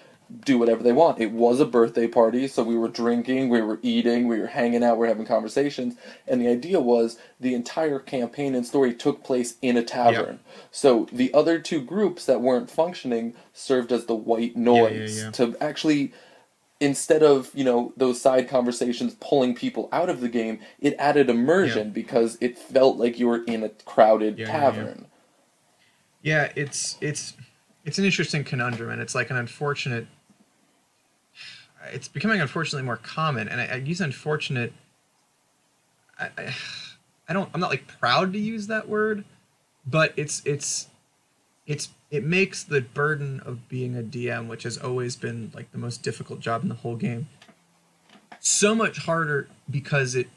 [0.46, 1.20] do whatever they want.
[1.20, 4.84] It was a birthday party, so we were drinking, we were eating, we were hanging
[4.84, 5.96] out, we were having conversations,
[6.28, 10.40] and the idea was the entire campaign and story took place in a tavern.
[10.72, 15.32] So the other two groups that weren't functioning served as the white noise yeah.
[15.32, 16.14] to actually
[16.80, 21.30] instead of, you know, those side conversations pulling people out of the game, it added
[21.30, 24.52] immersion because it felt like you were in a crowded Yeah, yeah, yeah.
[24.52, 25.06] tavern.
[26.22, 27.34] Yeah, it's it's
[27.86, 30.08] it's an interesting conundrum, and it's like an unfortunate.
[31.92, 34.74] It's becoming unfortunately more common, and I, I use unfortunate.
[36.20, 36.54] I, I,
[37.30, 37.50] I don't.
[37.54, 39.24] I'm not like proud to use that word,
[39.86, 40.88] but it's it's
[41.66, 45.78] it's it makes the burden of being a DM, which has always been like the
[45.78, 47.28] most difficult job in the whole game,
[48.40, 50.28] so much harder because it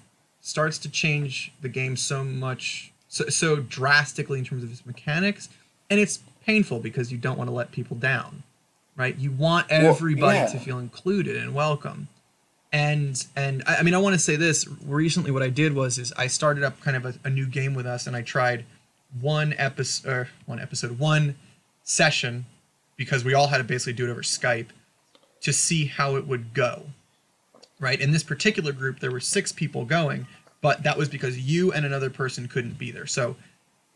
[0.40, 5.48] starts to change the game so much so, so drastically in terms of its mechanics
[5.88, 8.42] and it's painful because you don't want to let people down
[8.96, 9.16] right?
[9.16, 10.46] You want everybody yeah.
[10.46, 12.08] to feel included and welcome.
[12.72, 14.66] And and I, I mean i want to say this.
[14.84, 17.74] Recently what i did was is i started up kind of a, a new game
[17.74, 18.64] with us and i tried
[19.20, 21.36] one episode one episode one
[21.92, 22.46] session
[22.96, 24.68] because we all had to basically do it over skype
[25.40, 26.84] to see how it would go
[27.82, 28.00] right?
[28.00, 30.26] In this particular group, there were six people going,
[30.62, 33.06] but that was because you and another person couldn't be there.
[33.06, 33.36] So,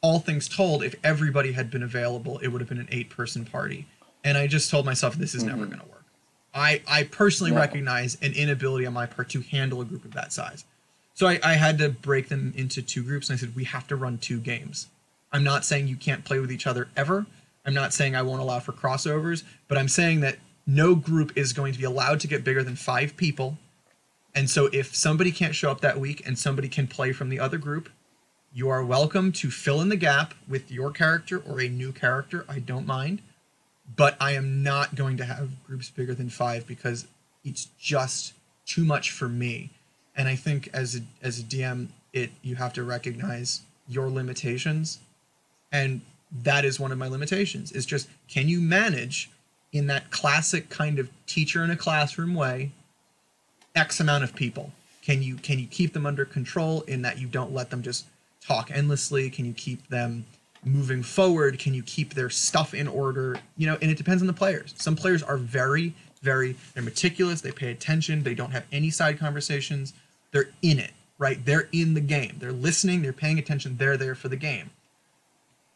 [0.03, 3.45] all things told, if everybody had been available, it would have been an eight person
[3.45, 3.87] party.
[4.25, 5.71] And I just told myself, this is never mm-hmm.
[5.71, 6.05] going to work.
[6.53, 7.59] I, I personally No.
[7.59, 10.65] recognize an inability on my part to handle a group of that size.
[11.15, 13.87] So I, I had to break them into two groups, and I said, we have
[13.87, 14.89] to run two games.
[15.33, 17.27] I'm not saying you can't play with each other ever.
[17.67, 21.53] I'm not saying I won't allow for crossovers, but I'm saying that no group is
[21.53, 23.59] going to be allowed to get bigger than five people.
[24.35, 27.41] And so if somebody can't show up that week and somebody can play from the
[27.41, 27.89] other group,
[28.53, 32.45] you are welcome to fill in the gap with your character or a new character.
[32.49, 33.21] I don't mind.
[33.97, 37.07] But I am not going to have groups bigger than five because
[37.45, 38.33] it's just
[38.65, 39.71] too much for me.
[40.17, 44.99] And I think as a, as a DM, it you have to recognize your limitations.
[45.71, 46.01] And
[46.43, 47.73] that is one of my limitations.
[47.73, 49.31] Is just can you manage
[49.73, 52.73] in that classic kind of teacher in a classroom way
[53.75, 54.73] x amount of people?
[55.03, 58.07] Can you can you keep them under control in that you don't let them just
[58.41, 59.31] talk endlessly?
[59.31, 60.27] Can you keep them
[60.65, 61.59] moving forward?
[61.59, 63.39] Can you keep their stuff in order?
[63.57, 64.75] You know and it depends on the players.
[64.77, 69.19] Some players are very very they're meticulous they pay attention they don't have any side
[69.19, 69.93] conversations.
[70.33, 71.43] They're in it right?
[71.47, 72.37] They're in the game.
[72.39, 74.71] They're listening they're paying attention they're there for the game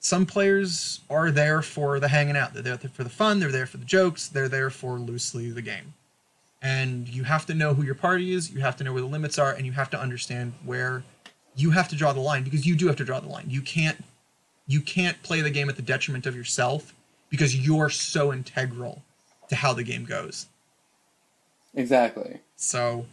[0.02, 3.66] some players are there for the hanging out they're there for the fun they're there
[3.66, 5.92] for the jokes they're there for loosely the game
[6.62, 9.08] and you have to know who your party is you have to know where the
[9.08, 11.02] limits are and you have to understand where
[11.54, 13.60] you have to draw the line because you do have to draw the line you
[13.60, 14.02] can't
[14.66, 16.94] you can't play the game at the detriment of yourself
[17.28, 19.02] because you're so integral
[19.48, 20.46] to how the game goes
[21.74, 22.40] Exactly.
[22.56, 23.06] so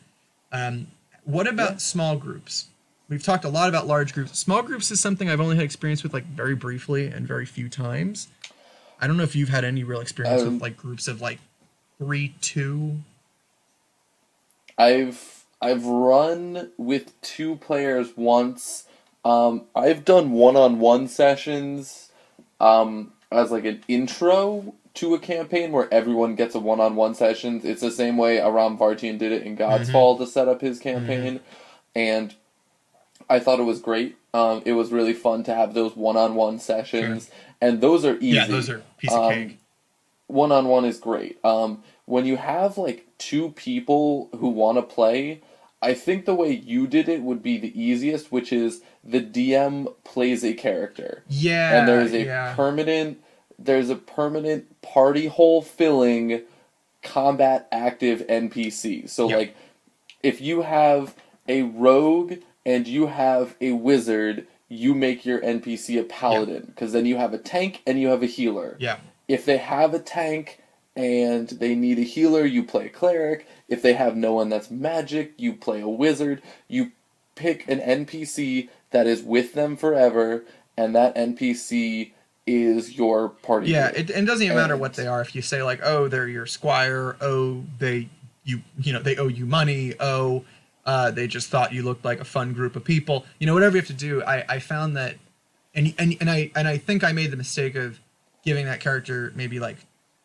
[0.51, 0.87] Um,
[1.25, 1.77] what about Yeah.
[1.77, 2.67] small groups?
[3.09, 4.37] We've talked a lot about large groups.
[4.37, 7.69] Small groups is something I've only had experience with like very briefly and very few
[7.69, 8.27] times.
[8.99, 11.39] I don't know if you've had any real experience Um, with like groups of like
[11.97, 12.97] three, two.
[14.77, 18.85] I've I've run with two players once.
[19.25, 22.11] Um, I've done one-on-one sessions
[22.59, 27.61] um, as like an intro to a campaign where everyone gets a one-on-one session.
[27.63, 29.91] It's the same way Aram Vartian did it in God's Mhm.
[29.93, 31.39] Fall to set up his campaign,
[31.95, 32.35] and
[33.29, 34.15] I thought it was great.
[34.33, 38.27] Um, it was really fun to have those one-on-one sessions, and those are easy.
[38.37, 39.57] Yeah, those are piece of Um, cake.
[40.27, 41.37] one on one is great.
[41.43, 45.41] Um, when you have like two people who want to play,
[45.81, 49.93] I think the way you did it would be the easiest, which is the DM
[50.03, 52.53] plays a character, Yeah, and there's a yeah.
[52.55, 53.19] permanent
[53.59, 56.41] there's a permanent party hole filling
[57.01, 59.07] combat active NPC.
[59.09, 59.37] So Yep.
[59.37, 59.55] like
[60.23, 61.15] if you have
[61.47, 62.33] a rogue
[62.67, 67.33] and you have a wizard, you make your NPC a paladin because then you have
[67.33, 70.61] a tank and you have a healer yeah, if they have a tank
[70.95, 73.47] and they need a healer, you play a cleric.
[73.67, 76.41] If they have no one that's magic, you play a wizard.
[76.67, 76.91] You
[77.35, 80.43] pick an NPC that is with them forever,
[80.75, 82.11] and that NPC
[82.47, 83.69] is your party.
[83.69, 83.89] yeah.
[83.89, 85.21] It, it doesn't even matter what they are.
[85.21, 87.15] If you say like, oh, they're your squire.
[87.21, 88.09] Oh, they
[88.43, 89.93] you you know they owe you money.
[89.99, 90.45] Oh,
[90.87, 93.25] uh, they just thought you looked like a fun group of people.
[93.39, 94.23] You know, whatever you have to do.
[94.23, 95.15] I I found that,
[95.75, 97.99] and and and I and I think I made the mistake of
[98.43, 99.77] giving that character maybe like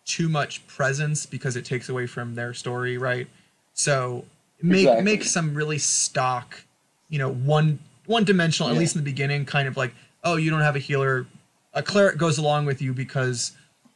[0.05, 3.27] too much presence because it takes away from their story, right?
[3.75, 4.25] So
[4.63, 5.05] make Exactly.
[5.05, 6.65] make some really stock,
[7.09, 9.93] you know, one one dimensional at least in the beginning, kind of like,
[10.25, 11.27] oh, you don't have a healer.
[11.75, 13.53] A cleric goes along with you because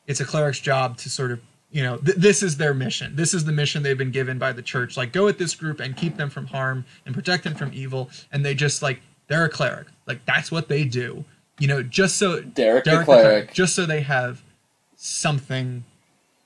[0.06, 1.40] it's a cleric's job to sort of
[1.76, 3.16] you know th- this is their mission.
[3.16, 4.96] This is the mission they've been given by the church.
[4.96, 8.08] Like go with this group and keep them from harm and protect them from evil.
[8.32, 9.88] And they just like they're a cleric.
[10.06, 11.26] Like that's what they do.
[11.58, 13.52] You know just so Derek, Derek cleric.
[13.52, 14.42] just so they have
[14.96, 15.84] something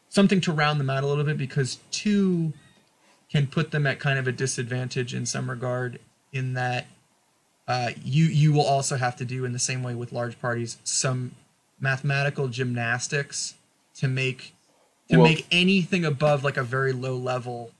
[0.09, 2.53] something to round them out a little bit because two
[3.31, 6.01] can put them at kind of a disadvantage in some regard
[6.33, 6.87] in that
[7.69, 10.79] uh, you you will also have to do in the same way with large parties
[10.83, 11.37] some
[11.79, 13.55] mathematical gymnastics
[13.95, 14.55] to make
[15.11, 17.71] to Well- make anything above like a very low level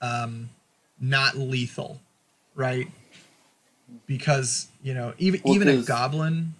[0.00, 0.50] um
[1.00, 2.00] not lethal
[2.54, 2.86] right?
[4.06, 6.54] Because you know even Well, even a goblin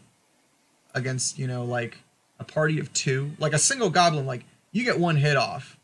[0.95, 1.99] against you know like
[2.39, 5.77] a party of two like a single goblin like you get one hit off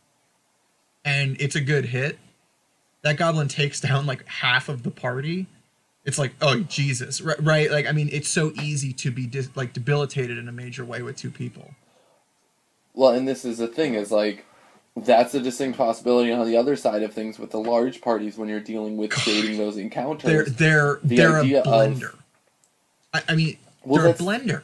[1.05, 2.19] and it's a good hit
[3.03, 5.47] that goblin takes down like half of the party.
[6.05, 7.71] It's like oh jesus right, right?
[7.71, 11.03] like i mean it's so easy to be dis- like debilitated in a major way
[11.03, 11.75] with two people
[12.99, 14.45] Well, and this is the thing is like
[14.97, 18.49] that's a distinct possibility on the other side of things with the large parties when
[18.49, 20.29] you're dealing with creating those encounters.
[20.29, 22.17] they're they're the they're a idea of- blender
[23.15, 24.63] I, I mean Well, they're a blender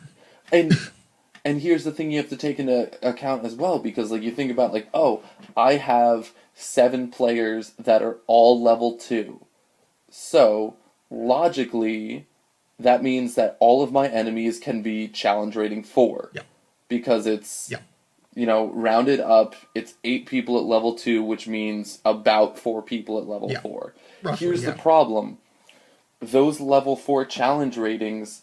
[0.50, 0.72] and
[1.44, 4.32] and here's the thing you have to take into account as well because like you
[4.32, 5.22] think about like oh
[5.56, 9.46] i have seven players that are all level two
[10.10, 10.74] so
[11.10, 12.26] logically
[12.80, 16.42] that means that all of my enemies can be challenge rating four Yeah.
[16.88, 17.78] because it's Yeah.
[18.34, 23.18] You know rounded up it's eight people at level two which means about four people
[23.18, 23.60] at level Yeah.
[23.60, 24.70] four Roughly, here's yeah.
[24.70, 25.38] the problem
[26.20, 28.42] those level four challenge ratings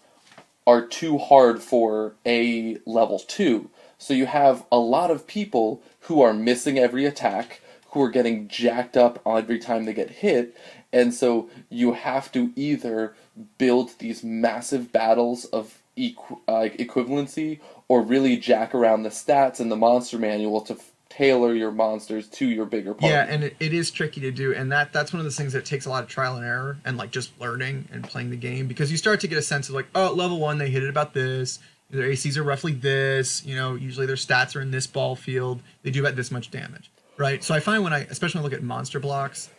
[0.67, 3.69] are too hard for a level 2.
[3.97, 8.47] So you have a lot of people who are missing every attack, who are getting
[8.47, 10.55] jacked up every time they get hit,
[10.93, 13.15] and so you have to either
[13.57, 19.69] build these massive battles of equ- uh, equivalency or really jack around the stats in
[19.69, 23.13] the monster manual to f- tailor your monsters to your bigger party.
[23.13, 25.53] Yeah, and it, it is tricky to do, and that that's one of the things
[25.53, 28.37] that takes a lot of trial and error and like just learning and playing the
[28.37, 30.83] game because you start to get a sense of like, oh, level one they hit
[30.83, 31.59] it about this,
[31.89, 35.61] their ACs are roughly this, you know, usually their stats are in this ball field,
[35.83, 37.43] they do about this much damage, right?
[37.43, 39.49] So I find when I, especially when I look at monster blocks,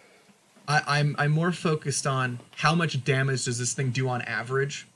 [0.67, 4.87] I, I'm I'm more focused on how much damage does this thing do on average,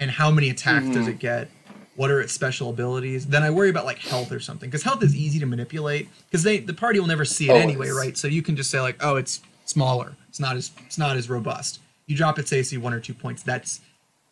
[0.00, 1.10] and how many attacks does Mhm.
[1.10, 1.50] it get,
[1.96, 3.26] what are its special abilities.
[3.26, 6.44] Then I worry about like health or something because health is easy to manipulate because
[6.44, 7.64] they the party will never see it Always.
[7.64, 8.16] anyway, right?
[8.16, 11.28] So you can just say like, oh, it's smaller, it's not as it's not as
[11.28, 11.80] robust.
[12.06, 13.80] You drop its AC one or two points, that's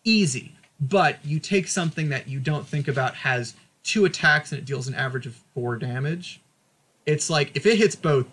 [0.05, 0.53] easy.
[0.81, 4.87] But you take something that you don't think about has two attacks and it deals
[4.89, 6.41] an average of four damage.
[7.07, 8.27] It's like if it hits both,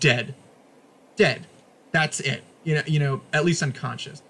[0.00, 0.34] dead,
[1.16, 1.46] dead.
[1.92, 2.42] That's it.
[2.64, 4.22] You know, you know, at least unconscious.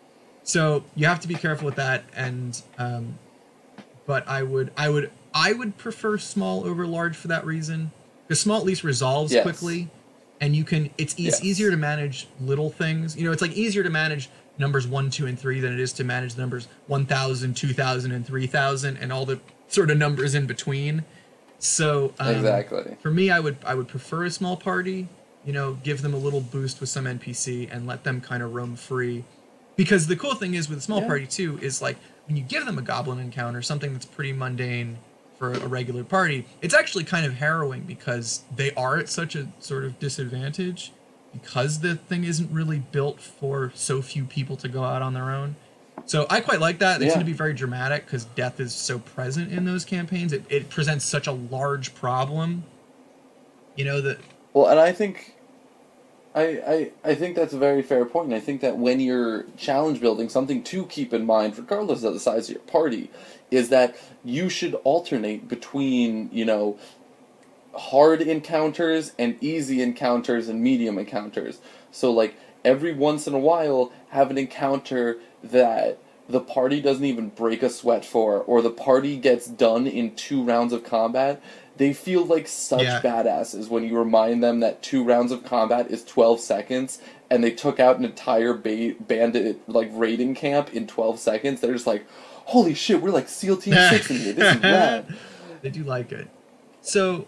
[0.47, 2.05] So you have to be careful with that.
[2.14, 3.18] And, um,
[4.07, 7.90] but I would, I would, I would prefer small over large for that reason.
[8.28, 9.42] Because small at least resolves Yes.
[9.42, 9.88] quickly.
[10.40, 11.42] and you can it's, it's Yes.
[11.42, 14.28] easier to manage little things you know it's like easier to manage
[14.59, 18.26] numbers 1 2 and 3 than it is to manage the numbers 1000 2000 and
[18.26, 21.05] 3000 and all the sort of numbers in between
[21.59, 22.99] so um, Exactly.
[23.01, 25.09] for me i would i would prefer a small party
[25.47, 28.53] you know give them a little boost with some npc and let them kind of
[28.55, 29.24] roam free
[29.77, 31.07] because the cool thing is with a small Yeah.
[31.07, 31.97] party too is like
[32.27, 34.99] when you give them a goblin encounter something that's pretty mundane
[35.39, 39.47] for a regular party it's actually kind of harrowing because they are at such a
[39.61, 40.93] sort of disadvantage
[41.33, 45.31] because the thing isn't really built for so few people to go out on their
[45.31, 45.55] own
[46.07, 47.12] so i quite like that they Yeah.
[47.12, 50.70] tend to be very dramatic because death is so present in those campaigns it, it
[50.70, 52.64] presents such a large problem
[53.74, 54.18] you know that
[54.55, 55.36] Well, and I think,
[56.37, 58.34] I, I I think that's a very fair point.
[58.34, 62.20] I think that when you're challenge building, something to keep in mind, regardless of the
[62.20, 63.11] size of your party,
[63.51, 66.78] is that you should alternate between you know
[67.74, 71.61] hard encounters and easy encounters and medium encounters.
[71.91, 77.30] So like every once in a while, have an encounter that the party doesn't even
[77.30, 81.43] break a sweat for, or the party gets done in two rounds of combat.
[81.77, 83.01] They feel like such Yeah.
[83.03, 86.99] badasses when you remind them that two rounds of combat is 12 seconds
[87.31, 91.61] and they took out an entire ba- bandit like raiding camp in 12 seconds.
[91.61, 92.07] They're just like,
[92.47, 94.33] holy shit, we're like SEAL Team 6 in here.
[94.33, 95.14] This is rad.
[95.62, 96.29] they do like it
[96.83, 97.27] so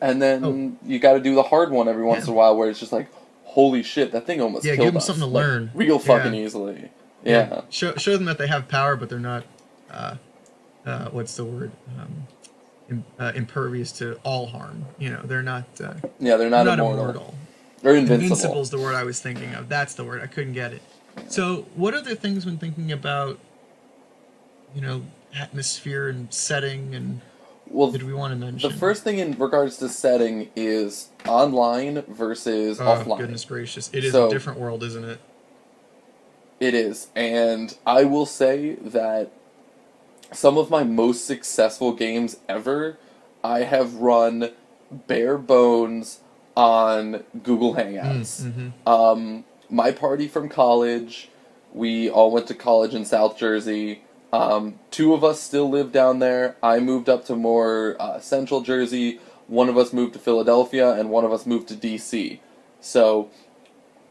[0.00, 0.72] And then Oh.
[0.88, 2.30] you got to do the hard one every once Yeah.
[2.30, 3.06] in a while, where it's just like,
[3.44, 5.70] "Holy shit, that thing almost Yeah, killed them us," something to like, learn.
[5.74, 6.40] real fucking Yeah.
[6.44, 6.90] easily.
[7.24, 7.60] Yeah.
[7.70, 9.44] show, show them that they have power but they're not
[9.90, 10.16] uh,
[10.84, 12.26] uh, what's the word um,
[13.18, 17.00] uh, impervious to all harm you know they're not uh, yeah, they're not, not immortal.
[17.02, 17.34] immortal.
[17.82, 18.22] They're invincible.
[18.34, 19.68] invincible is the word i was thinking of.
[19.68, 20.22] That's the word.
[20.22, 20.82] I couldn't get it.
[21.28, 23.38] So what other things when thinking about
[24.74, 25.02] you know
[25.34, 27.20] atmosphere and setting and
[27.68, 32.02] Well, did we want to mention the first thing in regards to setting is online
[32.08, 33.18] versus oh offline.
[33.18, 33.90] goodness gracious.
[33.92, 35.20] It is So- a different world isn't it?
[36.60, 39.30] It is, and I will say that
[40.32, 42.98] some of my most successful games ever,
[43.42, 44.50] I have run
[44.90, 46.20] bare bones
[46.56, 48.42] on Google Hangouts.
[48.42, 48.88] mm-hmm.
[48.88, 51.28] Um, my party from college,
[51.72, 54.02] we all went to college in South Jersey.
[54.32, 56.56] Um, two of us still live down there.
[56.62, 59.20] I moved up to more uh, central Jersey.
[59.46, 62.38] One of us moved to Philadelphia, and one of us moved to DC.
[62.80, 63.30] So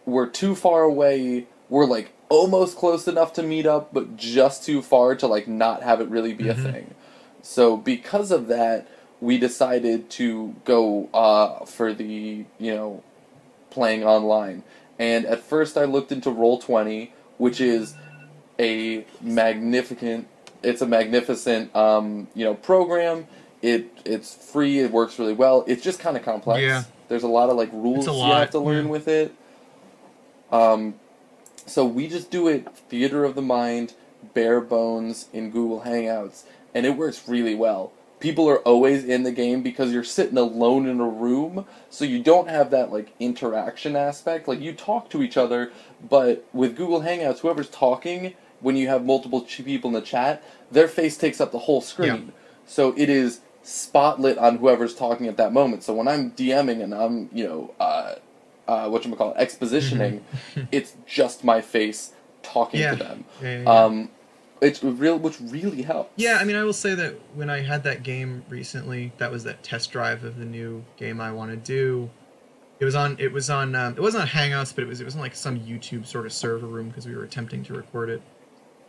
[0.06, 1.48] we're too far away.
[1.70, 5.84] We're like almost close enough to meet up, but just too far to like not
[5.84, 6.52] have it really be Mhm.
[6.52, 6.96] a thing.
[7.42, 8.88] So because of that,
[9.22, 13.04] we decided to go uh, for the you know
[13.70, 14.64] playing online.
[15.00, 17.96] And at first, I looked into Roll Twenty, which is
[18.60, 20.28] a magnificent.
[20.62, 23.28] It's a magnificent um, you know program.
[23.62, 24.80] It it's free.
[24.80, 25.64] It works really well.
[25.68, 26.62] It's just kind of complex.
[26.62, 26.84] Yeah.
[27.08, 28.92] There's a lot of like rules you have to learn yeah.
[28.92, 29.34] with it.
[30.52, 30.96] Um,
[31.66, 33.94] so we just do it theater of the mind,
[34.34, 36.44] bare bones in Google Hangouts,
[36.74, 37.92] and it works really well.
[38.20, 42.24] People are always in the game because you're sitting alone in a room, so you
[42.24, 44.48] don't have that like interaction aspect.
[44.48, 45.72] Like you talk to each other,
[46.10, 50.42] but with Google Hangouts, whoever's talking when you have multiple people in the chat,
[50.72, 52.32] their face takes up the whole screen.
[52.66, 55.84] So it is spotlit on whoever's talking at that moment.
[55.84, 58.16] So when I'm DMing and I'm, you know, uh,
[58.68, 60.22] uh, what you call it, expositioning,
[60.72, 62.92] it's just my face talking Yeah.
[62.92, 63.26] to them.
[63.42, 63.70] Yeah, yeah.
[63.86, 64.10] Um,
[64.62, 66.12] it's real, which really helps.
[66.16, 69.44] Yeah, I mean, I will say that when I had that game recently, that was
[69.44, 72.10] that test drive of the new game I want to do.
[72.80, 73.18] It was on.
[73.20, 73.76] It was on.
[73.76, 75.02] Um, it wasn't on Hangouts, but it was.
[75.02, 77.74] It was in like some YouTube sort of server room because we were attempting to
[77.74, 78.22] record it,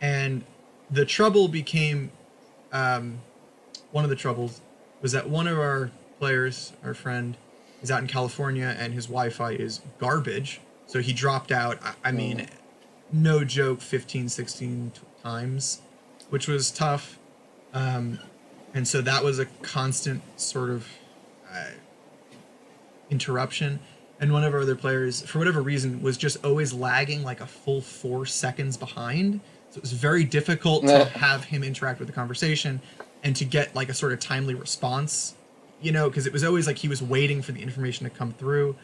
[0.01, 0.43] and
[0.91, 2.11] the trouble became,
[2.71, 3.19] um,
[3.91, 4.61] one of the troubles
[5.01, 7.37] was that one of our players, our friend,
[7.81, 10.61] is out in California and his Wi-Fi is garbage.
[10.87, 11.79] So he dropped out.
[11.83, 12.47] I, I mean,
[13.11, 15.81] no joke, 15, 16 t- times,
[16.29, 17.19] which was tough.
[17.73, 18.19] Um,
[18.73, 20.87] and so that was a constant sort of
[21.51, 21.71] uh,
[23.09, 23.79] interruption.
[24.19, 27.45] And one of our other players, for whatever reason, was just always lagging like a
[27.45, 29.41] full four seconds behind.
[29.71, 32.81] So it was very difficult to have him interact with the conversation
[33.23, 35.35] and to get like a sort of timely response,
[35.81, 38.31] you know, because it was always like he was waiting for the information to come
[38.31, 38.75] through.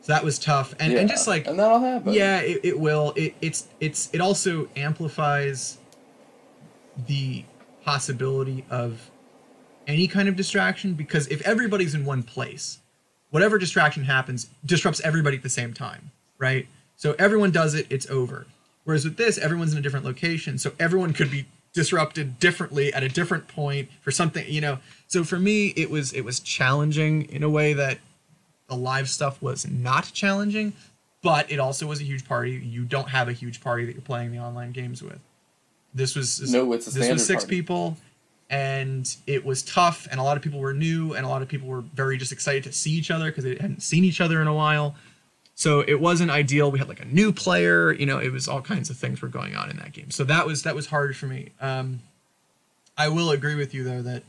[0.00, 0.74] So that was tough.
[0.78, 2.12] And, and just like and that'll happen.
[2.12, 3.12] yeah, it, it will.
[3.16, 5.78] It, it's it's it also amplifies
[7.06, 7.44] the
[7.84, 9.10] possibility of
[9.86, 12.78] any kind of distraction because if everybody's in one place,
[13.30, 16.66] whatever distraction happens disrupts everybody at the same time, right?
[16.96, 18.46] So everyone does it, it's over.
[18.84, 23.02] Whereas with this, everyone's in a different location, so everyone could be disrupted differently at
[23.04, 24.78] a different point for something, you know.
[25.06, 27.98] So for me, it was it was challenging in a way that
[28.68, 30.72] the live stuff was not challenging,
[31.22, 32.52] but it also was a huge party.
[32.52, 35.20] You don't have a huge party that you're playing the online games with.
[35.94, 37.56] This was No, it's a this was six party.
[37.56, 37.96] people,
[38.50, 40.08] and it was tough.
[40.10, 42.32] And a lot of people were new, and a lot of people were very just
[42.32, 44.94] excited to see each other because they hadn't seen each other in a while.
[45.56, 46.70] So it wasn't ideal.
[46.70, 49.28] We had like a new player, you know, it was all kinds of things were
[49.28, 50.10] going on in that game.
[50.10, 51.50] So that was that was hard for me.
[51.60, 52.00] Um,
[52.96, 54.22] I will agree with you though that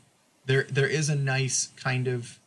[0.46, 2.40] there there is a nice kind of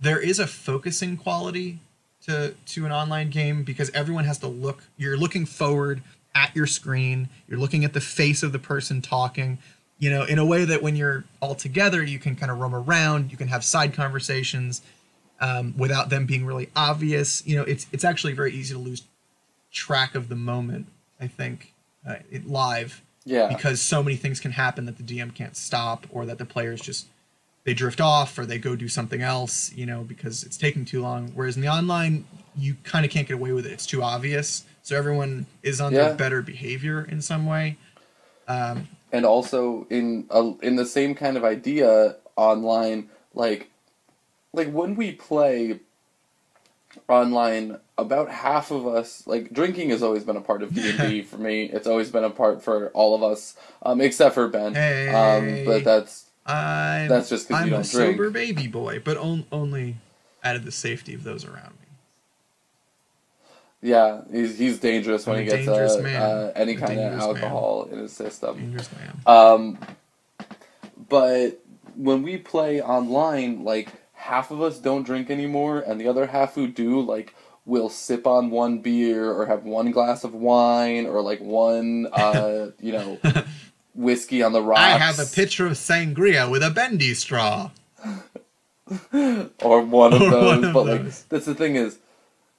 [0.00, 1.78] there is a focusing quality
[2.26, 6.02] to to an online game because everyone has to look you're looking forward
[6.34, 9.58] at your screen you're looking at the face of the person talking
[9.98, 12.74] you know in a way that when you're all together you can kind of roam
[12.74, 14.82] around you can have side conversations
[15.40, 19.02] um, without them being really obvious you know it's it's actually very easy to lose
[19.72, 20.86] track of the moment
[21.20, 21.72] i think
[22.08, 23.48] uh, it, live Yeah.
[23.48, 26.80] because so many things can happen that the dm can't stop or that the players
[26.80, 27.06] just
[27.64, 31.02] they drift off or they go do something else, you know, because it's taking too
[31.02, 31.32] long.
[31.34, 32.24] Whereas in the online,
[32.56, 33.72] you kind of can't get away with it.
[33.72, 34.62] It's too obvious.
[34.84, 36.04] So everyone is on Yeah.
[36.04, 37.76] their better behavior in some way.
[38.46, 43.68] Um, and also in a, in the same kind of idea online like
[44.56, 45.78] like when we play
[47.08, 51.36] online about half of us like drinking has always been a part of d&d for
[51.36, 55.08] me it's always been a part for all of us um, except for ben Hey.
[55.08, 59.16] um, but that's I'm, That's just 'cause you I'm don't a sober baby boy, but
[59.16, 59.96] on, only
[60.44, 61.88] out of the safety of those around me.
[63.82, 67.34] yeah he's, he's dangerous when he gets uh, uh, any A kind of dangerous man.
[67.36, 69.20] alcohol in his system Dangerous man.
[69.26, 69.78] Um,
[71.08, 71.60] but
[71.96, 73.88] when we play online, like
[74.26, 78.26] half of us don't drink anymore, and the other half who do, like, will sip
[78.26, 83.18] on one beer or have one glass of wine or like one, uh, you know,
[83.94, 84.80] whiskey on the rocks.
[84.80, 87.70] I have a pitcher of sangria with a bendy straw.
[89.12, 90.44] or one of Or those.
[90.60, 91.98] one of but like, that's the thing is.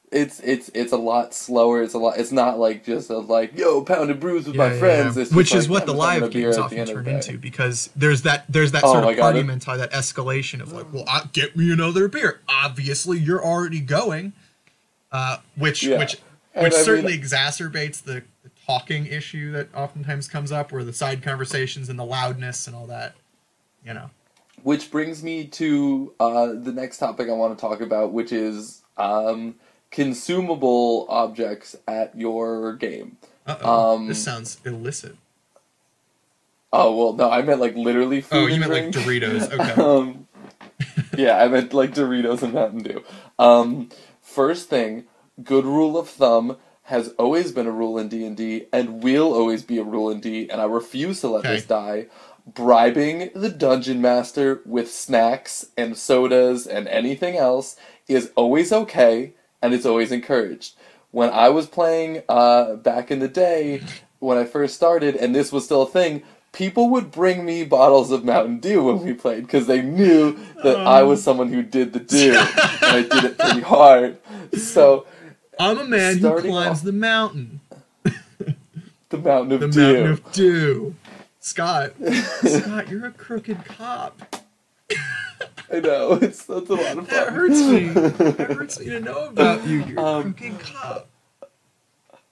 [0.09, 1.81] It's it's it's a lot slower.
[1.83, 2.17] It's a lot.
[2.17, 5.17] It's not like just a like yo pounded brews with Yeah, my yeah, friends.
[5.17, 5.25] yeah.
[5.35, 8.45] Which is like, what I'm the live beer games often turn into because there's that
[8.47, 9.43] there's that Oh, sort of party it.
[9.45, 12.39] mentality, that escalation of like, well, I, get me another beer.
[12.47, 14.31] Obviously, you're already going,
[15.11, 16.15] uh, which which
[16.53, 20.85] And which I mean- certainly exacerbates the, the talking issue that oftentimes comes up, where
[20.85, 23.15] the side conversations and the loudness and all that,
[23.85, 24.09] you know.
[24.63, 28.81] Which brings me to uh, the next topic I want to talk about, which is
[28.97, 29.55] um,
[29.91, 33.17] consumable objects at your game.
[33.45, 35.15] Uh oh, Um, this sounds illicit.
[36.73, 38.35] Oh well, no, I meant like literally food.
[38.37, 38.91] Oh, you meant like.
[38.91, 39.51] Doritos.
[39.59, 39.81] Okay.
[39.81, 40.27] um,
[41.17, 43.03] yeah, I meant like Doritos and Mountain Dew.
[43.39, 43.89] Um,
[44.21, 45.05] first thing,
[45.43, 49.33] good rule of thumb has always been a rule in D and D, and will
[49.33, 51.55] always be a rule in D, and I refuse to let Okay.
[51.55, 52.07] this die.
[52.45, 57.75] Bribing the dungeon master with snacks and sodas and anything else
[58.07, 60.75] is always okay, and it's always encouraged.
[61.11, 63.81] When I was playing uh, back in the day,
[64.19, 68.11] when I first started, and this was still a thing, people would bring me bottles
[68.11, 71.93] of Mountain Dew when we played because they knew that I was someone who did
[71.93, 72.47] the dew, and
[72.83, 74.17] I did it pretty hard.
[74.57, 75.05] So
[75.59, 77.61] I'm a man who climbs off- the mountain.
[79.09, 79.93] the Mountain of The Dew.
[79.93, 80.95] mountain of dew.
[81.39, 81.93] Scott,
[82.43, 84.35] Scott, you're a crooked cop.
[85.71, 87.17] I know it's that's a lot of fun.
[87.17, 87.87] That hurts me.
[88.37, 89.83] That hurts me to know about you.
[89.83, 91.09] You're Um, a crooked cop.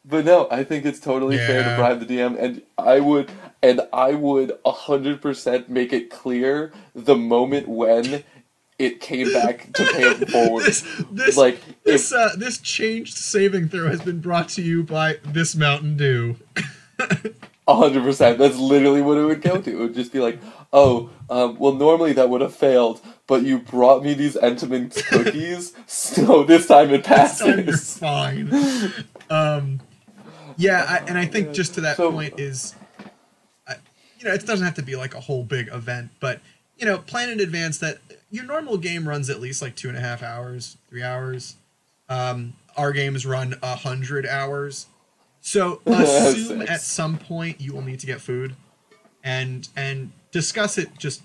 [0.08, 3.32] But no, I think it's totally fair to bribe the DM, and I would,
[3.64, 8.24] and I would hundred percent make it clear the moment when
[8.78, 10.66] it came back to pay it forward.
[10.66, 14.84] This, this, like this, if uh, this changed saving throw has been brought to you
[14.84, 16.36] by this Mountain Dew.
[17.68, 19.72] hundred percent, that's literally what it would go to.
[19.72, 20.40] It would just be like,
[20.72, 25.74] oh, um, well, normally that would have failed, but you brought me these Entenmann's cookies,
[25.88, 28.92] so this time it This time you're fine.
[29.30, 29.82] Um,
[30.58, 32.76] yeah, I, and I think just to that So- point is,
[33.68, 33.76] I,
[34.20, 36.40] you know, it doesn't have to be like a whole big event, but
[36.78, 38.00] you know, plan in advance that
[38.32, 41.56] your normal game runs at least like two and a half hours, three hours.
[42.10, 44.88] Um, our games run a hundred hours,
[45.42, 48.56] so assume at some point you will need to get food,
[49.24, 51.22] and and discuss it just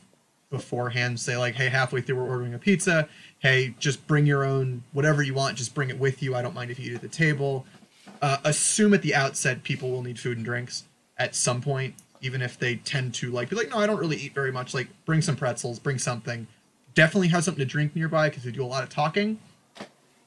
[0.50, 1.18] beforehand.
[1.18, 3.08] Say like, hey, halfway through we're ordering a pizza.
[3.38, 5.56] Hey, just bring your own whatever you want.
[5.56, 6.34] Just bring it with you.
[6.34, 7.64] I don't mind if you eat at the table.
[8.20, 10.84] Uh, assume at the outset people will need food and drinks
[11.16, 14.16] at some point, even if they tend to like be like, no, I don't really
[14.16, 14.74] eat very much.
[14.74, 16.46] Like, bring some pretzels, bring something.
[16.94, 19.38] Definitely have something to drink nearby because we do a lot of talking.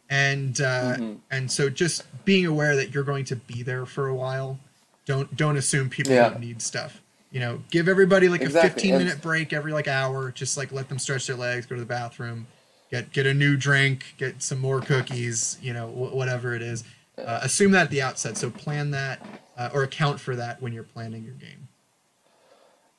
[0.09, 1.17] And uh, Mhm.
[1.32, 4.59] and so just being aware that you're going to be there for a while.
[5.05, 6.30] Don't don't assume people Yeah.
[6.30, 7.01] don't need stuff.
[7.34, 10.32] You know, give everybody like Exactly, a 15 and- minute break every like hour.
[10.32, 12.46] Just like let them stretch their legs, go to the bathroom,
[12.92, 16.84] get get a new drink, get some more cookies, you know, wh- whatever it is.
[17.18, 18.38] Uh, assume that at the outset.
[18.38, 19.26] So plan that
[19.58, 21.68] uh, or account for that when you're planning your game.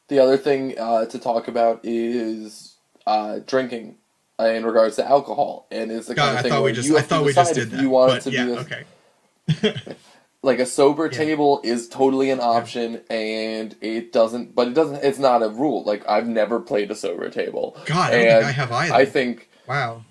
[0.08, 2.74] The other thing uh, to talk about is
[3.06, 3.96] uh, drinking
[4.40, 6.88] uh, in regards to alcohol, and it's the kind of I thing thought we just
[6.88, 7.80] you I thought to we just did that.
[7.80, 9.96] you want it to yeah, be a, okay.
[10.44, 11.18] like a sober Yeah.
[11.18, 14.54] table is totally an option, and it doesn't.
[14.54, 15.02] But it doesn't.
[15.02, 15.82] It's not a rule.
[15.84, 17.76] Like I've never played a sober table.
[17.86, 18.94] God, I don't think I have either.
[18.94, 20.04] I think wow.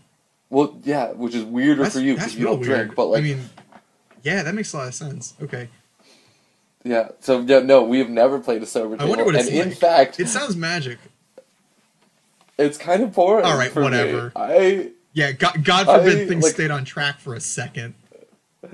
[0.50, 2.72] well, yeah, which is weirder That's, for you because you don't weird.
[2.88, 2.96] drink.
[2.96, 3.50] But like, I mean,
[4.24, 5.36] yeah, that makes a lot of sense.
[5.42, 5.70] Okay.
[6.84, 7.10] yeah.
[7.22, 9.56] So yeah, no, we have never played a sober table I wonder what it's and
[9.58, 9.78] in like.
[9.78, 10.98] fact, It sounds magic.
[12.58, 13.46] it's kind of boring.
[13.46, 13.84] All right, for me.
[13.86, 14.32] whatever.
[14.36, 17.94] I Yeah, God, God forbid I, things like- stayed on track for a second.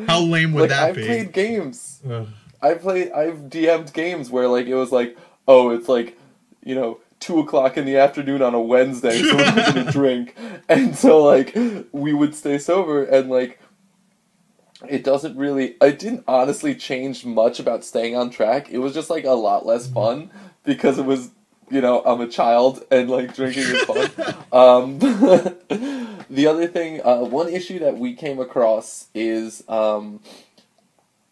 [0.07, 1.05] How lame would like that I've be?
[1.05, 2.01] played games.
[2.09, 2.27] Ugh.
[2.61, 3.11] I played.
[3.11, 5.17] I've DM'd games where like it was like,
[5.47, 6.17] oh, it's like,
[6.63, 10.35] you know, two o'clock in the afternoon on a Wednesday, so we're gonna drink,
[10.67, 11.55] and so like
[11.91, 13.59] we would stay sober, and like
[14.87, 15.75] it doesn't really.
[15.81, 18.69] It didn't honestly change much about staying on track.
[18.69, 19.93] It was just like a lot less Mm-hmm.
[19.93, 20.31] fun
[20.63, 21.31] because it was.
[21.71, 24.09] You know, I'm a child and like drinking is fun.
[24.51, 24.99] um,
[26.29, 30.19] the other thing, uh, one issue that we came across is um,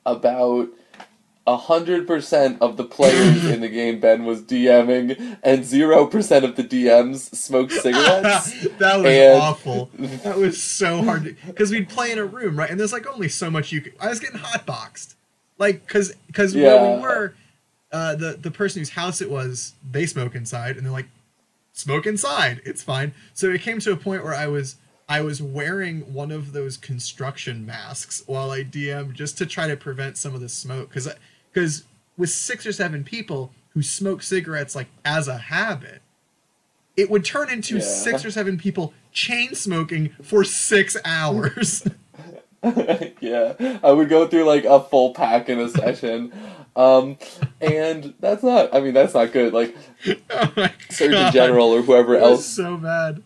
[0.05, 0.69] about
[1.47, 6.43] a hundred percent of the players in the game Ben was DMing, and zero percent
[6.43, 8.67] of the DMs smoked cigarettes.
[8.79, 9.89] that was And- awful.
[9.97, 12.69] That was so hard because we'd play in a room, right?
[12.69, 13.93] And there's like only so much you could.
[13.99, 15.15] I was getting hotboxed,
[15.57, 17.33] like because because where we were,
[17.91, 21.07] uh, the the person whose house it was, they smoke inside, and they're like,
[21.73, 23.13] smoke inside, it's fine.
[23.33, 24.75] So it came to a point where I was
[25.09, 29.77] I was wearing one of those construction masks while I DM just to try to
[29.77, 31.07] prevent some of the smoke because
[31.53, 31.83] because
[32.17, 36.01] with six or seven people who smoke cigarettes like as a habit
[36.97, 37.81] it would turn into Yeah.
[37.83, 41.87] six or seven people chain smoking for six hours.
[43.21, 46.33] yeah, I would go through like a full pack in a session,
[46.77, 47.17] um,
[47.59, 48.73] and that's not.
[48.73, 49.51] I mean, that's not good.
[49.53, 49.75] Like
[50.29, 51.31] oh Surgeon.
[51.33, 53.21] General or whoever was else so bad.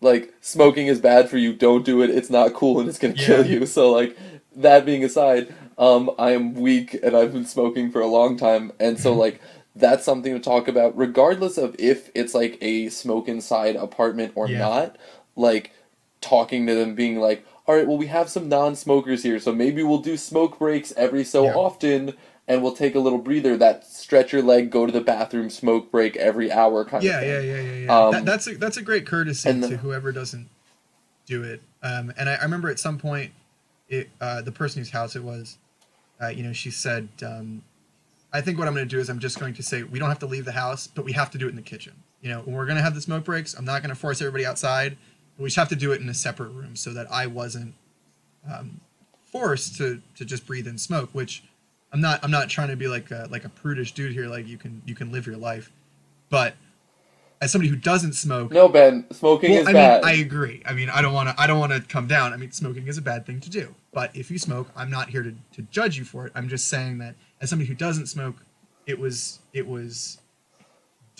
[0.00, 3.12] like smoking is bad for you don't do it it's not cool and it's gonna
[3.12, 4.16] kill you so like
[4.56, 8.72] that being aside um i am weak and i've been smoking for a long time
[8.80, 9.40] and so like
[9.76, 14.48] that's something to talk about regardless of if it's like a smoke inside apartment or
[14.48, 14.58] Yeah.
[14.60, 14.96] not
[15.36, 15.72] like
[16.22, 19.82] talking to them being like all right well we have some non-smokers here so maybe
[19.82, 21.54] we'll do smoke breaks every so Yeah.
[21.54, 22.14] often
[22.48, 25.90] and we'll take a little breather that stretch your leg go to the bathroom smoke
[25.90, 27.98] break every hour kind Yeah, of thing yeah, yeah, yeah, yeah.
[28.06, 30.48] Um, that, that's a that's a great courtesy the- to whoever doesn't
[31.26, 31.62] do it.
[31.82, 33.30] Um, and I, I remember at some point,
[33.88, 35.58] it uh, the person whose house it was,
[36.20, 37.62] uh, you know, she said, um,
[38.32, 40.08] "I think what I'm going to do is I'm just going to say we don't
[40.08, 41.92] have to leave the house, but we have to do it in the kitchen.
[42.20, 44.20] You know, when we're going to have the smoke breaks, I'm not going to force
[44.20, 44.96] everybody outside.
[45.40, 47.74] We just have to do it in a separate room so that I wasn't
[48.50, 48.80] um,
[49.32, 51.42] forced to to just breathe in smoke, which."
[51.92, 52.22] I'm not.
[52.22, 54.28] I'm not trying to be like a, like a prudish dude here.
[54.28, 55.72] Like you can you can live your life,
[56.28, 56.54] but
[57.40, 60.62] as somebody who doesn't smoke, no ben smoking well, is I bad mean, I agree.
[60.66, 61.40] I mean, I don't want to.
[61.40, 62.32] I don't want to come down.
[62.32, 63.74] I mean, smoking is a bad thing to do.
[63.92, 66.32] But if you smoke, I'm not here to, to judge you for it.
[66.34, 68.36] I'm just saying that as somebody who doesn't smoke,
[68.86, 70.18] it was it was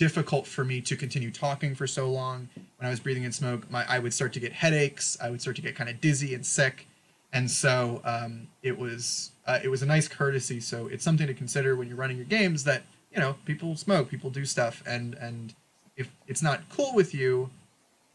[0.01, 2.49] difficult for me to continue talking for so long.
[2.55, 5.15] When I was breathing in smoke, my I would start to get headaches.
[5.21, 6.87] I would start to get kind of dizzy and sick,
[7.31, 10.59] and so um, it was uh, it was a nice courtesy.
[10.59, 12.81] So it's something to consider when you're running your games that
[13.13, 15.53] you know people smoke, people do stuff, and and
[15.95, 17.51] if it's not cool with you,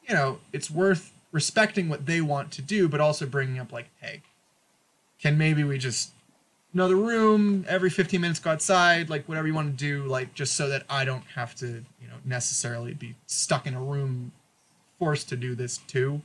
[0.08, 3.90] you know, it's worth respecting what they want to do, but also bringing up like,
[4.00, 4.22] hey,
[5.20, 6.10] can maybe we just
[6.74, 10.56] another room every 15 minutes go outside, like whatever you want to do, like just
[10.56, 14.32] so that I don't have to, you know, necessarily be stuck in a room
[14.98, 16.22] forced to do this too.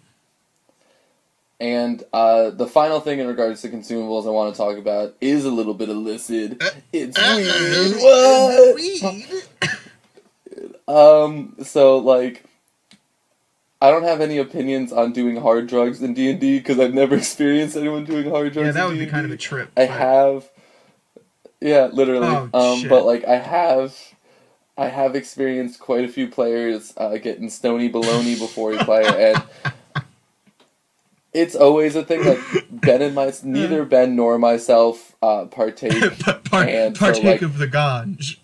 [1.59, 5.45] And uh, the final thing in regards to consumables I want to talk about is
[5.45, 6.59] a little bit illicit.
[6.91, 8.01] It's weed.
[8.01, 8.75] What?
[8.75, 9.25] Weed.
[10.87, 11.55] Um.
[11.63, 12.43] So like,
[13.81, 16.93] I don't have any opinions on doing hard drugs in D and D because I've
[16.93, 18.67] never experienced anyone doing hard drugs.
[18.67, 19.11] Yeah, that would be D&D.
[19.11, 19.71] kind of a trip.
[19.75, 20.49] I but- have.
[21.59, 22.27] Yeah, literally.
[22.27, 22.49] Oh,
[22.81, 23.95] um, but like I have,
[24.77, 29.03] I have experienced quite a few players uh, getting stony baloney before we play,
[29.35, 29.43] and
[31.33, 32.25] it's always a thing.
[32.25, 32.39] Like
[32.71, 36.01] Ben and my neither Ben nor myself uh, partake.
[36.45, 38.37] Part- and so, partake like- of the ganj.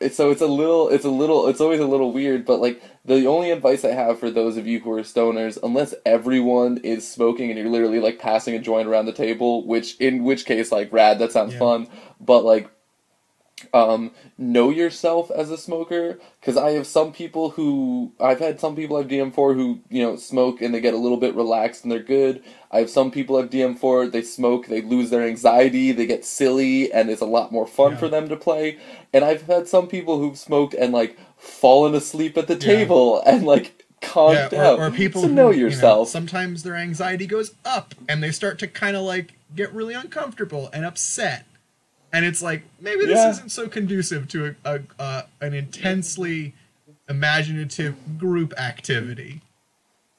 [0.00, 2.82] It's so it's a little it's a little it's always a little weird but like
[3.04, 7.06] the only advice i have for those of you who are stoners unless everyone is
[7.06, 10.72] smoking and you're literally like passing a joint around the table which in which case
[10.72, 11.58] like rad that sounds Yeah.
[11.60, 11.88] fun
[12.20, 12.70] but like
[13.74, 18.74] um, know yourself as a smoker because I have some people who I've had some
[18.76, 21.82] people I've DM for who you know smoke and they get a little bit relaxed
[21.84, 22.42] and they're good.
[22.70, 26.24] I have some people I've DM for they smoke they lose their anxiety they get
[26.24, 27.98] silly and it's a lot more fun Yeah.
[27.98, 28.78] for them to play.
[29.12, 32.58] And I've had some people who've smoked and like fallen asleep at the Yeah.
[32.60, 36.08] table and like calmed yeah, or, or people so who, know you yourself.
[36.08, 40.70] sometimes their anxiety goes up and they start to kind of like get really uncomfortable
[40.72, 41.44] and upset
[42.12, 43.30] and it's like maybe this Yeah.
[43.30, 46.54] isn't so conducive to a, a uh, an intensely
[47.08, 49.40] imaginative group activity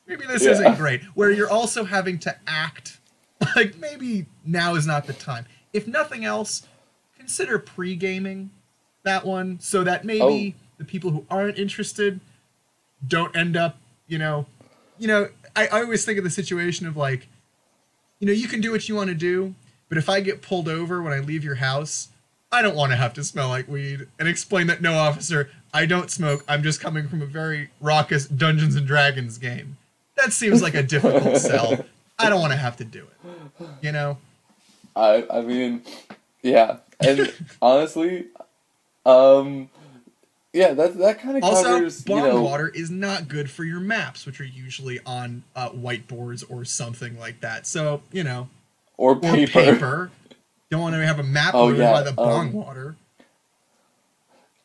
[0.08, 0.52] maybe this Yeah.
[0.52, 3.00] isn't great where you're also having to act
[3.56, 6.68] like maybe now is not the time if nothing else
[7.18, 8.50] consider pre-gaming
[9.04, 12.20] that one so that maybe the people who aren't interested
[13.08, 13.78] don't end up,
[14.08, 14.46] you know,
[15.00, 17.28] you know, I, I always think of the situation of like,
[18.20, 19.56] you know, you can do what you want to do,
[19.92, 22.08] but if I get pulled over when I leave your house,
[22.50, 25.86] I don't want to have to smell like weed and explain that no officer, I
[25.86, 26.46] don't smoke.
[26.48, 29.76] I'm just coming from a very raucous Dungeons and Dragons game.
[30.16, 31.84] That seems like a difficult sell.
[32.18, 33.68] I don't want to have to do it.
[33.82, 34.18] You know?
[34.96, 35.84] I I mean,
[36.42, 38.28] yeah, and honestly,
[39.06, 39.70] um,
[40.54, 43.66] yeah, that that kind of Also, covers you bong know water is not good for
[43.66, 47.68] your maps, which are usually on uh, whiteboards or something like that.
[47.68, 48.48] So, you know,
[49.02, 49.52] or or paper.
[49.52, 50.12] paper.
[50.70, 52.96] Don't want to have a map Oh, yeah, by the bong um, water.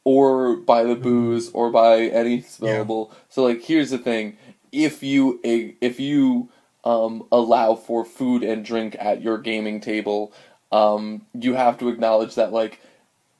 [0.04, 3.10] or by the booze or by any smellable.
[3.28, 4.36] So like here's the thing.
[4.72, 6.48] If you if you
[6.84, 10.32] um, allow for food and drink at your gaming table,
[10.70, 12.80] um, you have to acknowledge that like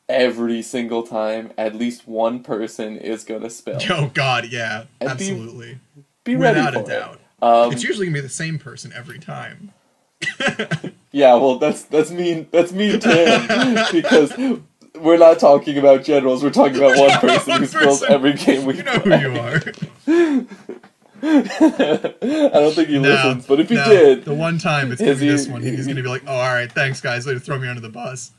[0.09, 3.79] every single time at least one person is gonna spill.
[3.91, 5.79] Oh God, yeah, And be- absolutely,
[6.25, 6.89] Be ready without for a it.
[6.89, 7.21] doubt.
[7.43, 9.73] Um, it's usually gonna be the same person every time.
[11.13, 12.47] Yeah, well, that's that's mean.
[12.51, 14.37] That's mean to him because
[15.01, 16.43] we're not talking about generals.
[16.45, 18.15] We're talking about one person One who spills person.
[18.15, 19.63] every game we You know who you are.
[21.23, 25.01] I don't think he No, listens, but if he no, did, the one time it's
[25.01, 27.27] gonna be he- this one, he's gonna be like, "Oh, all right, thanks, guys.
[27.27, 28.33] Later, throw me under the bus."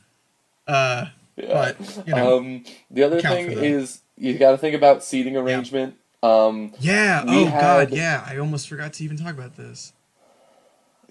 [0.66, 1.06] Uh,
[1.36, 1.46] yeah.
[1.76, 5.96] but you know, um, the other thing is you got to think about seating arrangement.
[6.22, 7.24] Um, yeah.
[7.26, 8.24] Oh God, yeah.
[8.26, 9.92] I almost forgot to even talk about this.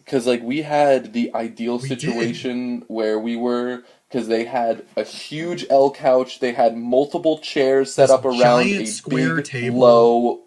[0.08, 1.99] Because like we had the ideal We did.
[1.99, 7.93] situation where we were because they had a huge L couch, they had multiple chairs
[7.93, 9.80] set This up around giant a square big, table.
[9.80, 10.39] low.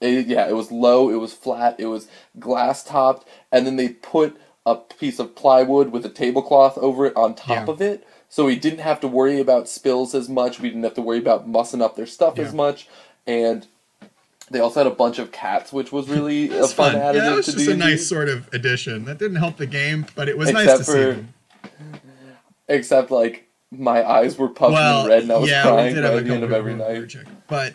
[0.00, 2.08] it- yeah, it was low, it was flat, it was
[2.38, 7.16] glass topped, and then they put a piece of plywood with a tablecloth over it
[7.16, 7.72] on top Yeah.
[7.72, 8.04] of it.
[8.28, 10.58] So we didn't have to worry about spills as much.
[10.58, 12.44] We didn't have to worry about mussing up their stuff Yeah.
[12.46, 12.88] as much.
[13.26, 13.66] And
[14.50, 16.94] they also had a bunch of cats, which was really a fun, fun.
[16.96, 17.78] additive Yeah, that was to just a D&D.
[17.78, 19.04] nice sort of addition.
[19.06, 21.34] That didn't help the game, but it was nice Except to see them.
[22.68, 26.10] Except like my eyes were puffing Well, red and I was yeah, crying did by
[26.10, 26.98] have a the end of every people who were night.
[26.98, 27.74] allergic, but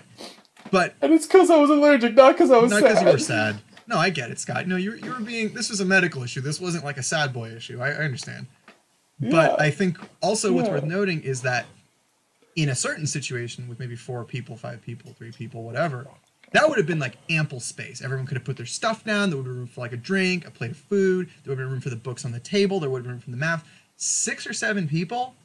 [0.72, 2.90] but And it's because I was allergic, not because I was not sad.
[2.90, 3.62] because you were sad.
[3.88, 4.68] No, I get it, Scott.
[4.68, 5.54] No, you were, you were being.
[5.56, 6.42] This was a medical issue.
[6.42, 7.82] This wasn't like a sad boy issue.
[7.82, 8.46] I, I understand.
[9.20, 11.66] But I think also what's worth noting is that
[12.56, 16.08] in a certain situation with maybe four people, five people, three people, whatever,
[16.52, 18.02] that would have been like ample space.
[18.02, 19.30] Everyone could have put their stuff down.
[19.30, 21.28] There would have been room for like a drink, a plate of food.
[21.44, 22.80] There would have been room for the books on the table.
[22.80, 23.68] There would have been room for the math.
[23.98, 25.36] Six or seven people,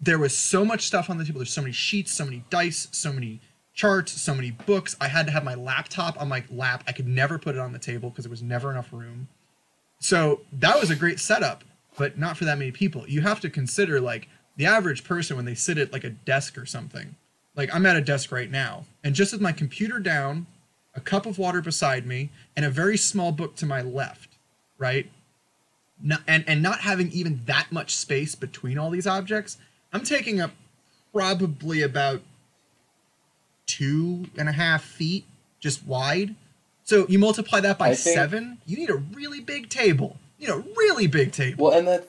[0.00, 1.40] there was so much stuff on the table.
[1.40, 3.40] There's so many sheets, so many dice, so many
[3.74, 4.96] charts, so many books.
[5.00, 6.82] I had to have my laptop on my lap.
[6.86, 9.28] I could never put it on the table because there was never enough room.
[10.00, 11.64] So that was a great setup,
[11.96, 13.06] but not for that many people.
[13.06, 16.58] You have to consider like the average person when they sit at like a desk
[16.58, 17.16] or something.
[17.56, 20.46] Like I'm at a desk right now, and just with my computer down,
[20.94, 24.28] a cup of water beside me, and a very small book to my left,
[24.78, 25.10] right?
[26.02, 29.56] No, and and not having even that much space between all these objects,
[29.92, 30.50] I'm taking up
[31.12, 32.20] probably about
[33.66, 35.24] two and a half feet
[35.58, 36.34] just wide.
[36.84, 40.18] So you multiply that by think- seven, you need a really big table.
[40.38, 41.64] You know, really big table.
[41.64, 42.08] Well, and that,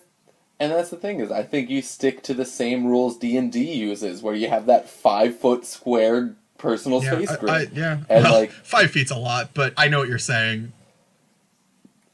[0.60, 3.52] and that's the thing is, I think you stick to the same rules D and
[3.52, 7.52] D uses, where you have that five foot square personal yeah, space I- grid.
[7.52, 7.98] I- yeah.
[8.10, 10.72] And, well, like- five feet's a lot, but I know what you're saying.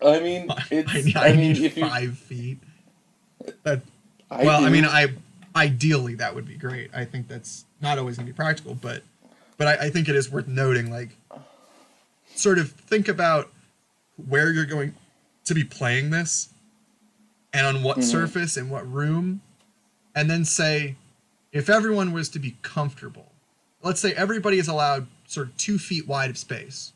[0.06, 1.06] I mean, I, it's.
[1.06, 2.60] need, I, I mean, if you, five feet.
[3.64, 3.82] That,
[4.30, 5.14] I well, I mean, I
[5.56, 6.90] ideally that would be great.
[6.94, 9.04] I think that's not always gonna be practical, but
[9.58, 10.92] but I, I think it is worth noting.
[10.92, 11.10] Like,
[12.36, 13.52] sort of think about
[14.28, 14.94] where you're going
[15.46, 16.50] to be playing this,
[17.54, 18.04] and on what Mhm.
[18.04, 19.42] surface and what room,
[20.16, 20.96] and then say,
[21.52, 23.32] if everyone was to be comfortable,
[23.82, 26.94] let's say everybody is allowed sort of two feet wide of space.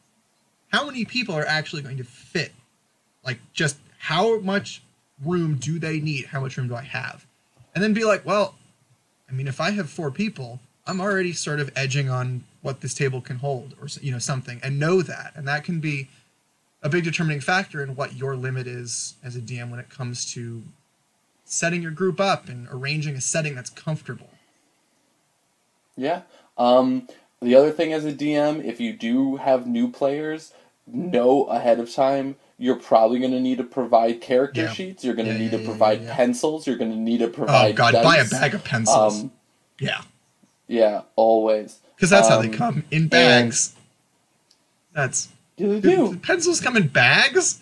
[0.70, 2.53] How many people are actually going to fit?
[3.24, 4.82] Like, just how much
[5.24, 6.26] room do they need?
[6.28, 7.26] How much room do I have?
[7.74, 8.55] And then be like, well,
[9.30, 12.93] I mean, if I have four people, I'm already sort of edging on what this
[12.93, 16.10] table can hold, or you know something, and know that, and that can be
[16.84, 20.32] a big determining factor in what your limit is as a DM when it comes
[20.34, 20.64] to
[21.46, 24.30] setting your group up and arranging a setting that's comfortable.
[25.96, 26.22] Yeah.
[26.58, 27.08] Um,
[27.42, 30.54] the other thing as a DM, if you do have new players,
[30.86, 34.74] know ahead of time you're probably going to need to provide character Yeah.
[34.74, 35.04] sheets.
[35.04, 36.66] You're going to Yeah, need yeah, to provide pencils.
[36.66, 37.72] You're going to need to provide.
[37.72, 39.22] Oh God, buy a bag of pencils.
[39.22, 39.32] Um,
[39.80, 40.02] yeah,
[40.68, 41.80] yeah, always.
[41.96, 43.76] because that's how they um, come in bags.
[44.94, 46.18] That's Yeah, they do do.
[46.18, 47.60] pencils come in bags?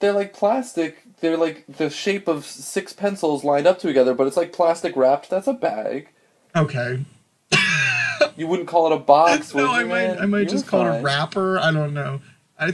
[0.00, 1.02] They're like plastic.
[1.20, 5.30] They're like the shape of six pencils lined up together, but it's like plastic wrapped.
[5.30, 6.08] That's a bag.
[6.54, 7.04] Okay.
[8.36, 10.18] You wouldn't call it a box, would no, I might man?
[10.18, 11.58] I might You're just call it a wrapper.
[11.58, 12.20] I don't know.
[12.58, 12.72] I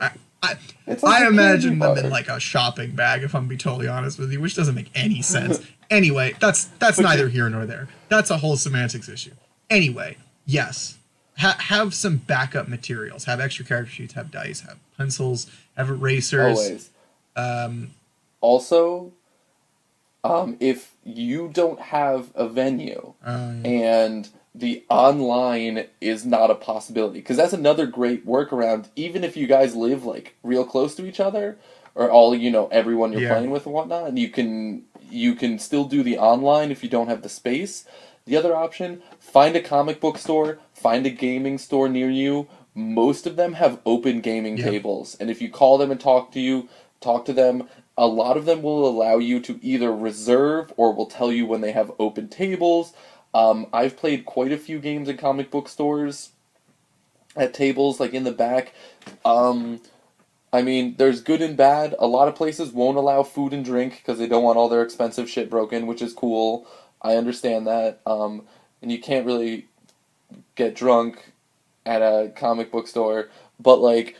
[0.00, 0.10] I,
[0.42, 0.56] I,
[0.86, 4.18] like I imagine them in like a shopping bag, if I'm gonna be totally honest
[4.18, 5.60] with you, which doesn't make any sense.
[5.90, 7.88] anyway, that's that's neither here nor there.
[8.08, 9.32] That's a whole semantics issue.
[9.68, 10.16] Anyway,
[10.46, 10.98] yes,
[11.40, 13.24] ha- have some backup materials.
[13.24, 14.14] Have extra character sheets.
[14.14, 14.60] Have dice.
[14.60, 15.46] Have pencils.
[15.76, 16.58] Have erasers.
[16.58, 16.90] Always.
[17.36, 17.90] Um,
[18.40, 19.12] Also,
[20.24, 27.20] um, if you don't have a venue uh, and the online is not a possibility,
[27.20, 28.86] because that's another great workaround.
[28.96, 31.56] Even if you guys live like real close to each other,
[31.94, 33.34] or all you know, everyone you're Yeah.
[33.34, 36.88] playing with and whatnot, and you can you can still do the online if you
[36.88, 37.84] don't have the space.
[38.26, 42.48] The other option: find a comic book store, find a gaming store near you.
[42.74, 44.70] Most of them have open gaming Yeah.
[44.70, 46.68] tables, and if you call them and talk to you,
[47.00, 47.68] talk to them.
[47.98, 51.60] A lot of them will allow you to either reserve or will tell you when
[51.60, 52.94] they have open tables.
[53.34, 56.30] Um, I've played quite a few games in comic book stores
[57.36, 58.72] at tables, like in the back.
[59.24, 59.80] Um,
[60.52, 61.94] I mean, there's good and bad.
[61.98, 64.82] A lot of places won't allow food and drink because they don't want all their
[64.82, 66.66] expensive shit broken, which is cool.
[67.02, 68.00] I understand that.
[68.06, 68.46] Um,
[68.82, 69.68] and you can't really
[70.60, 71.32] get drunk
[71.86, 74.16] at a comic book store, but like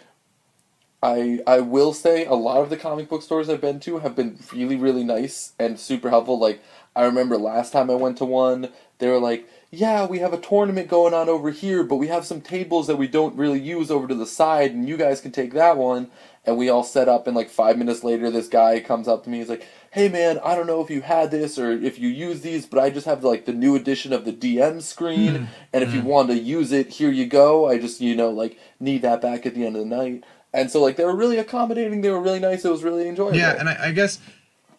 [1.03, 4.16] I I will say a lot of the comic book stores I've been to have
[4.16, 6.38] been really really nice and super helpful.
[6.38, 6.62] Like
[6.97, 10.41] I remember last time I went to one, they were like, "Yeah, we have a
[10.41, 13.91] tournament going on over here, but we have some tables that we don't really use
[13.91, 16.11] over to the side, and you guys can take that one."
[16.47, 19.30] And we all set up, and like five minutes later, this guy comes up to
[19.30, 19.38] me.
[19.38, 22.41] He's like, "Hey man, I don't know if you had this or if you use
[22.43, 25.47] these, but I just have like the new edition of the DM screen, Mm.
[25.72, 27.68] and if you want to use it, here you go.
[27.68, 30.70] I just you know like need that back at the end of the night." And
[30.70, 32.01] so like they were really accommodating.
[32.01, 32.64] They were really nice.
[32.64, 33.36] It was really enjoyable.
[33.36, 34.18] Yeah, and I, I guess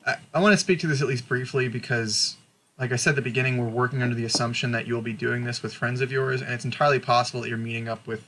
[0.05, 2.35] I, I want to speak to this at least briefly because,
[2.79, 5.43] like I said at the beginning, we're working under the assumption that you'll be doing
[5.45, 8.27] this with friends of yours, and it's entirely possible that you're meeting up with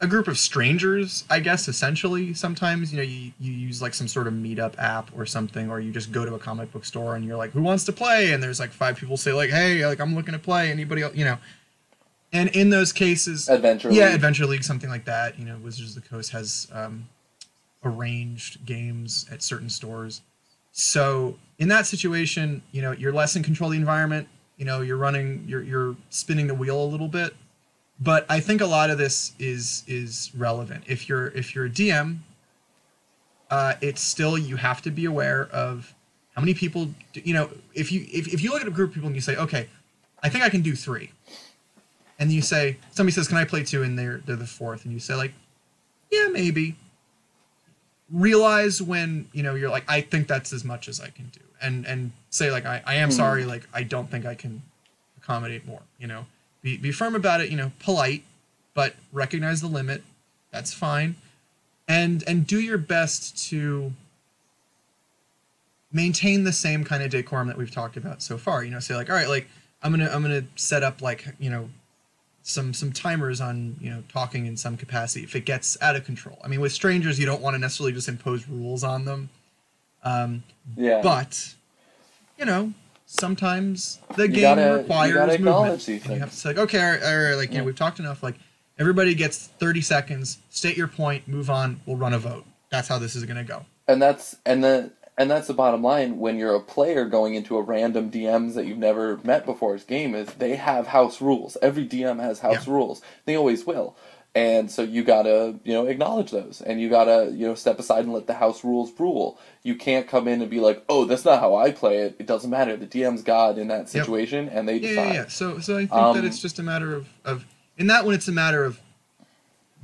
[0.00, 1.24] a group of strangers.
[1.30, 5.10] I guess essentially, sometimes you know you, you use like some sort of meetup app
[5.16, 7.62] or something, or you just go to a comic book store and you're like, "Who
[7.62, 10.38] wants to play?" And there's like five people say like, "Hey, like I'm looking to
[10.38, 10.70] play.
[10.70, 11.38] Anybody else?" You know.
[12.32, 13.92] And in those cases, Adventure.
[13.92, 14.14] yeah, League.
[14.16, 15.38] Adventure League, something like that.
[15.38, 17.08] You know, Wizards of the Coast has um,
[17.84, 20.20] arranged games at certain stores.
[20.72, 24.26] So in that situation, you know, you're less in control of the environment.
[24.56, 27.34] You know, you're running, you're you're spinning the wheel a little bit.
[28.00, 30.84] But I think a lot of this is is relevant.
[30.86, 32.18] If you're if you're a DM,
[33.50, 35.94] uh, it's still you have to be aware of
[36.34, 36.90] how many people.
[37.12, 39.14] Do, you know, if you if, if you look at a group of people and
[39.14, 39.68] you say, okay,
[40.22, 41.12] I think I can do three,
[42.18, 44.92] and you say somebody says, can I play two, and they're they're the fourth, and
[44.92, 45.32] you say like,
[46.10, 46.76] yeah, maybe.
[48.12, 51.40] Realize when you know you're like, I think that's as much as I can do,
[51.62, 53.14] and and say like, I, I am Hmm.
[53.16, 54.62] sorry, like I don't think I can
[55.16, 55.80] accommodate more.
[55.98, 56.26] You know,
[56.64, 57.50] be be firm about it.
[57.50, 58.24] You know, polite,
[58.74, 60.02] but recognize the limit.
[60.50, 61.14] That's fine,
[61.86, 63.92] and and do your best to
[65.92, 68.64] maintain the same kind of decorum that we've talked about so far.
[68.64, 69.48] You know, say like, all right, like
[69.82, 71.68] I'm gonna I'm gonna set up like you know
[72.42, 76.04] some some timers on you know talking in some capacity if it gets out of
[76.04, 76.38] control.
[76.42, 79.28] I mean, with strangers, you don't want to necessarily just impose rules on them,
[80.02, 80.42] um,
[80.76, 81.00] Yeah.
[81.02, 81.54] but
[82.38, 82.72] you know
[83.18, 85.88] sometimes the You game gotta- you requires gotta movement.
[85.88, 87.60] you have to say, like, okay, all right, like you Yeah.
[87.60, 88.22] know, we've talked enough.
[88.22, 88.36] Like
[88.78, 90.38] everybody gets 30 seconds.
[90.50, 91.26] State your point.
[91.28, 91.80] Move on.
[91.86, 92.44] We'll run a vote.
[92.70, 93.64] That's how this is gonna go.
[93.86, 97.56] and that's and the and that's the bottom line when you're a player going into
[97.56, 101.56] a random DMs that you've never met before his game is they have house rules.
[101.62, 102.72] Every DM has house Yeah.
[102.72, 103.00] rules.
[103.24, 103.94] They always will.
[104.36, 108.04] And so you gotta, you know, acknowledge those, and you gotta, you know, step aside
[108.04, 109.38] and let the house rules rule.
[109.62, 112.26] You can't come in and be like, "Oh, that's not how I play it." It
[112.26, 112.76] doesn't matter.
[112.76, 114.04] The DM's God in that Yep.
[114.06, 115.06] situation, and they Yeah, decide.
[115.06, 115.28] yeah, yeah.
[115.28, 117.44] So, so I think Um, that it's just a matter of, of
[117.78, 118.80] in that one, it's a matter of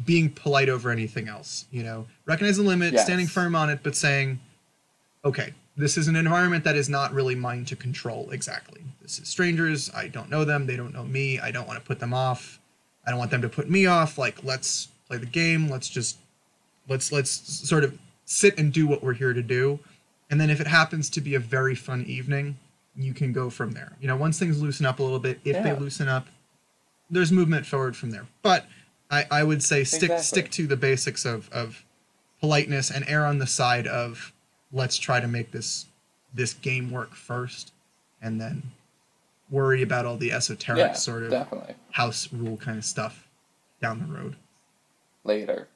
[0.05, 1.67] being polite over anything else.
[1.71, 3.05] You know, recognize the limit, Yes.
[3.05, 4.41] standing firm on it, but saying,
[5.25, 8.83] okay, this is an environment that is not really mine to control exactly.
[9.01, 9.91] This is strangers.
[9.95, 10.67] I don't know them.
[10.67, 11.39] They don't know me.
[11.39, 12.60] I don't want to put them off.
[13.07, 14.19] I don't want them to put me off.
[14.19, 15.69] Like, let's play the game.
[15.69, 16.19] Let's just
[16.89, 19.81] let's let's sort of sit and do what we're here to do.
[20.31, 22.57] And then if it happens to be a very fun evening,
[22.95, 23.93] you can go from there.
[24.01, 26.27] You know, once things loosen up a little bit, if they loosen up,
[27.11, 28.27] there's movement forward from there.
[28.43, 28.67] But
[29.11, 30.23] I, I would say stick Exactly.
[30.25, 31.85] stick to the basics of, of
[32.41, 34.33] politeness and err on the side of
[34.73, 35.87] let's try to make this
[36.33, 37.73] this game work first
[38.23, 38.63] and then
[39.51, 41.75] worry about all the esoteric Yeah, sort of definitely.
[41.93, 43.29] house rule kind of stuff
[43.81, 44.37] down the road.
[45.25, 45.69] later.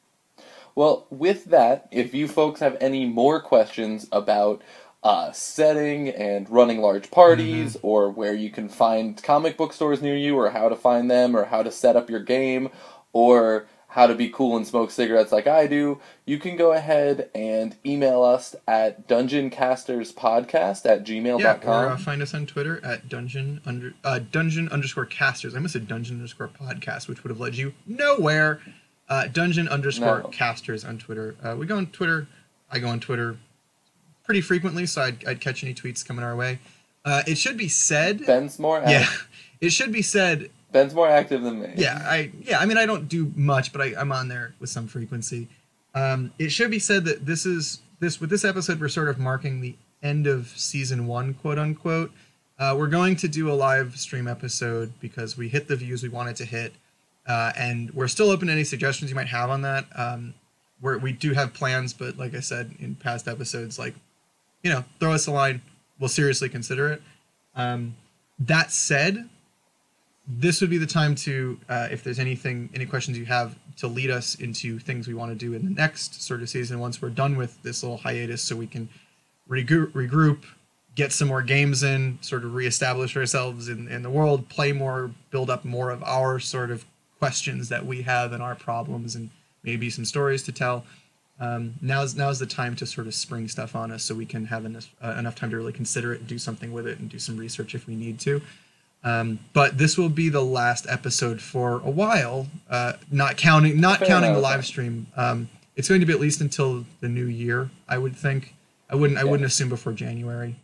[0.74, 4.60] Well, with that, if you folks have any more questions about
[5.04, 10.16] uh, setting and running large parties, or where you can find comic book stores near
[10.16, 12.70] you, or how to find them, or how to set up your game,
[13.12, 17.30] or how to be cool and smoke cigarettes like I do, you can go ahead
[17.32, 21.40] and email us at dungeoncasterspodcast at gmail.com.
[21.40, 25.54] Yeah, or uh, find us on Twitter at dungeon under uh, dungeon underscore casters.
[25.54, 28.60] I almost said dungeon underscore podcast, which would have led you nowhere.
[29.08, 30.28] Uh, dungeon underscore No.
[30.28, 31.36] casters on Twitter.
[31.42, 32.26] Uh, we go on Twitter.
[32.72, 33.36] I go on Twitter
[34.24, 36.58] pretty frequently, so I'd, I'd catch any tweets coming our way.
[37.04, 38.26] Uh, it should be said.
[38.26, 39.06] Ben's more yeah,
[39.60, 40.50] it should be said.
[40.74, 41.72] Ben's more active than me.
[41.76, 42.58] Yeah, I yeah.
[42.58, 45.46] I mean, I don't do much, but I, I'm on there with some frequency.
[45.94, 49.16] Um, it should be said that this is this with this episode we're sort of
[49.16, 52.10] marking the end of season one, quote unquote.
[52.58, 56.08] Uh, we're going to do a live stream episode because we hit the views we
[56.08, 56.72] wanted to hit,
[57.28, 59.86] uh, and we're still open to any suggestions you might have on that.
[59.94, 60.34] Um,
[60.80, 63.94] where we do have plans, but like I said in past episodes, like
[64.64, 65.62] you know, throw us a line,
[66.00, 67.02] we'll seriously consider it.
[67.54, 67.94] Um,
[68.40, 69.28] that said,
[70.26, 73.86] this would be the time to, uh, if there's anything, any questions you have, to
[73.86, 77.02] lead us into things we want to do in the next sort of season once
[77.02, 78.88] we're done with this little hiatus, so we can
[79.48, 80.44] regroup, regroup
[80.94, 85.10] get some more games in, sort of reestablish ourselves in, in the world, play more,
[85.30, 86.84] build up more of our sort of
[87.18, 89.30] questions that we have and our problems, and
[89.62, 90.84] maybe some stories to tell.
[91.40, 94.46] Um, now's now's the time to sort of spring stuff on us, so we can
[94.46, 97.10] have enough uh, enough time to really consider it, and do something with it, and
[97.10, 98.40] do some research if we need to.
[99.04, 103.98] Um, but this will be the last episode for a while, uh, not counting not
[103.98, 105.06] Fair counting the live stream.
[105.14, 108.54] Um, it's going to be at least until the new year, I would think.
[108.88, 110.56] I wouldn't I wouldn't assume before January,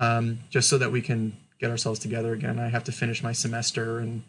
[0.00, 2.58] um, just so that we can get ourselves together again.
[2.58, 4.22] I have to finish my semester and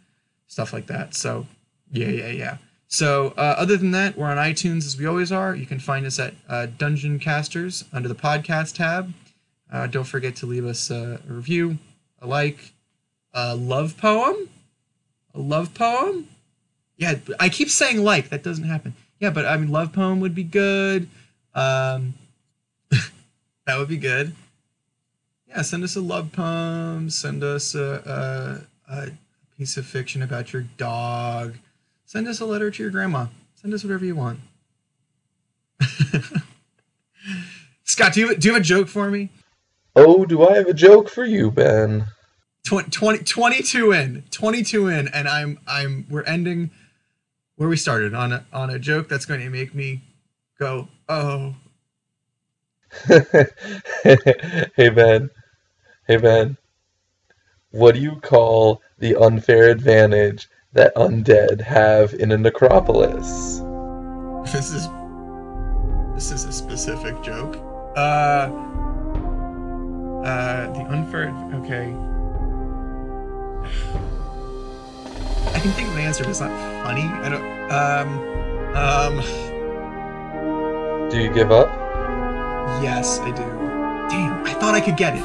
[0.47, 1.15] stuff like that.
[1.15, 1.47] So
[1.91, 2.57] yeah, yeah, yeah.
[2.87, 5.55] So uh, other than that, we're on iTunes as we always are.
[5.55, 9.13] You can find us at uh, Dungeon Casters under the podcast tab.
[9.71, 11.79] Uh, don't forget to leave us a review,
[12.21, 12.73] a like,
[13.33, 14.49] a love poem,
[15.33, 16.27] a love poem.
[16.97, 18.93] Yeah, I keep saying like that doesn't happen.
[19.19, 21.07] Yeah, but I mean love poem would be good.
[21.55, 22.13] Um,
[22.89, 24.35] that would be good.
[25.47, 27.09] Yeah, send us a love poem.
[27.09, 29.11] Send us a, a, a
[29.57, 31.55] piece of fiction about your dog.
[32.05, 33.27] Send us a letter to your grandma.
[33.55, 34.39] Send us whatever you want.
[37.83, 39.29] Scott, do you, do you have a joke for me?
[39.95, 42.05] Oh, do I have a joke for you, Ben?
[42.63, 46.71] Tw- 20, 22 in 22 in and i'm i'm we're ending
[47.57, 50.01] where we started on a on a joke that's going to make me
[50.57, 51.55] go oh
[53.07, 55.29] hey, Ben.
[56.07, 56.57] Hey, Ben.
[57.71, 63.61] What do you call the unfair advantage that undead have in a necropolis?
[64.51, 64.87] this is
[66.13, 67.55] this is a specific joke
[67.95, 68.49] uh
[70.23, 71.95] uh the unfair okay
[75.53, 76.51] i can think of the answer but it's not
[76.83, 78.19] funny i don't um
[78.75, 79.21] um
[81.09, 81.69] Do you give up?
[82.81, 83.43] yes i do
[84.09, 85.23] damn i thought i could get it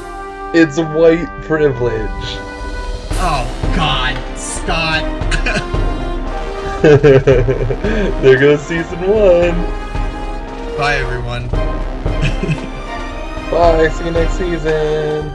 [0.55, 2.27] It's white privilege.
[3.21, 5.03] oh god scott
[6.81, 9.55] there goes season one.
[10.77, 11.49] bye everyone
[13.49, 13.89] Bye.
[13.89, 15.31] See you next season.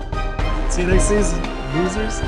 [0.71, 1.43] see you next season
[1.75, 2.21] losers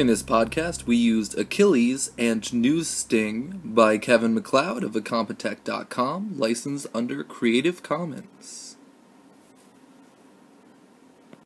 [0.00, 6.86] In this podcast, we used Achilles and News Sting by Kevin MacLeod of Incompetech.com, licensed
[6.94, 8.69] under Creative Commons.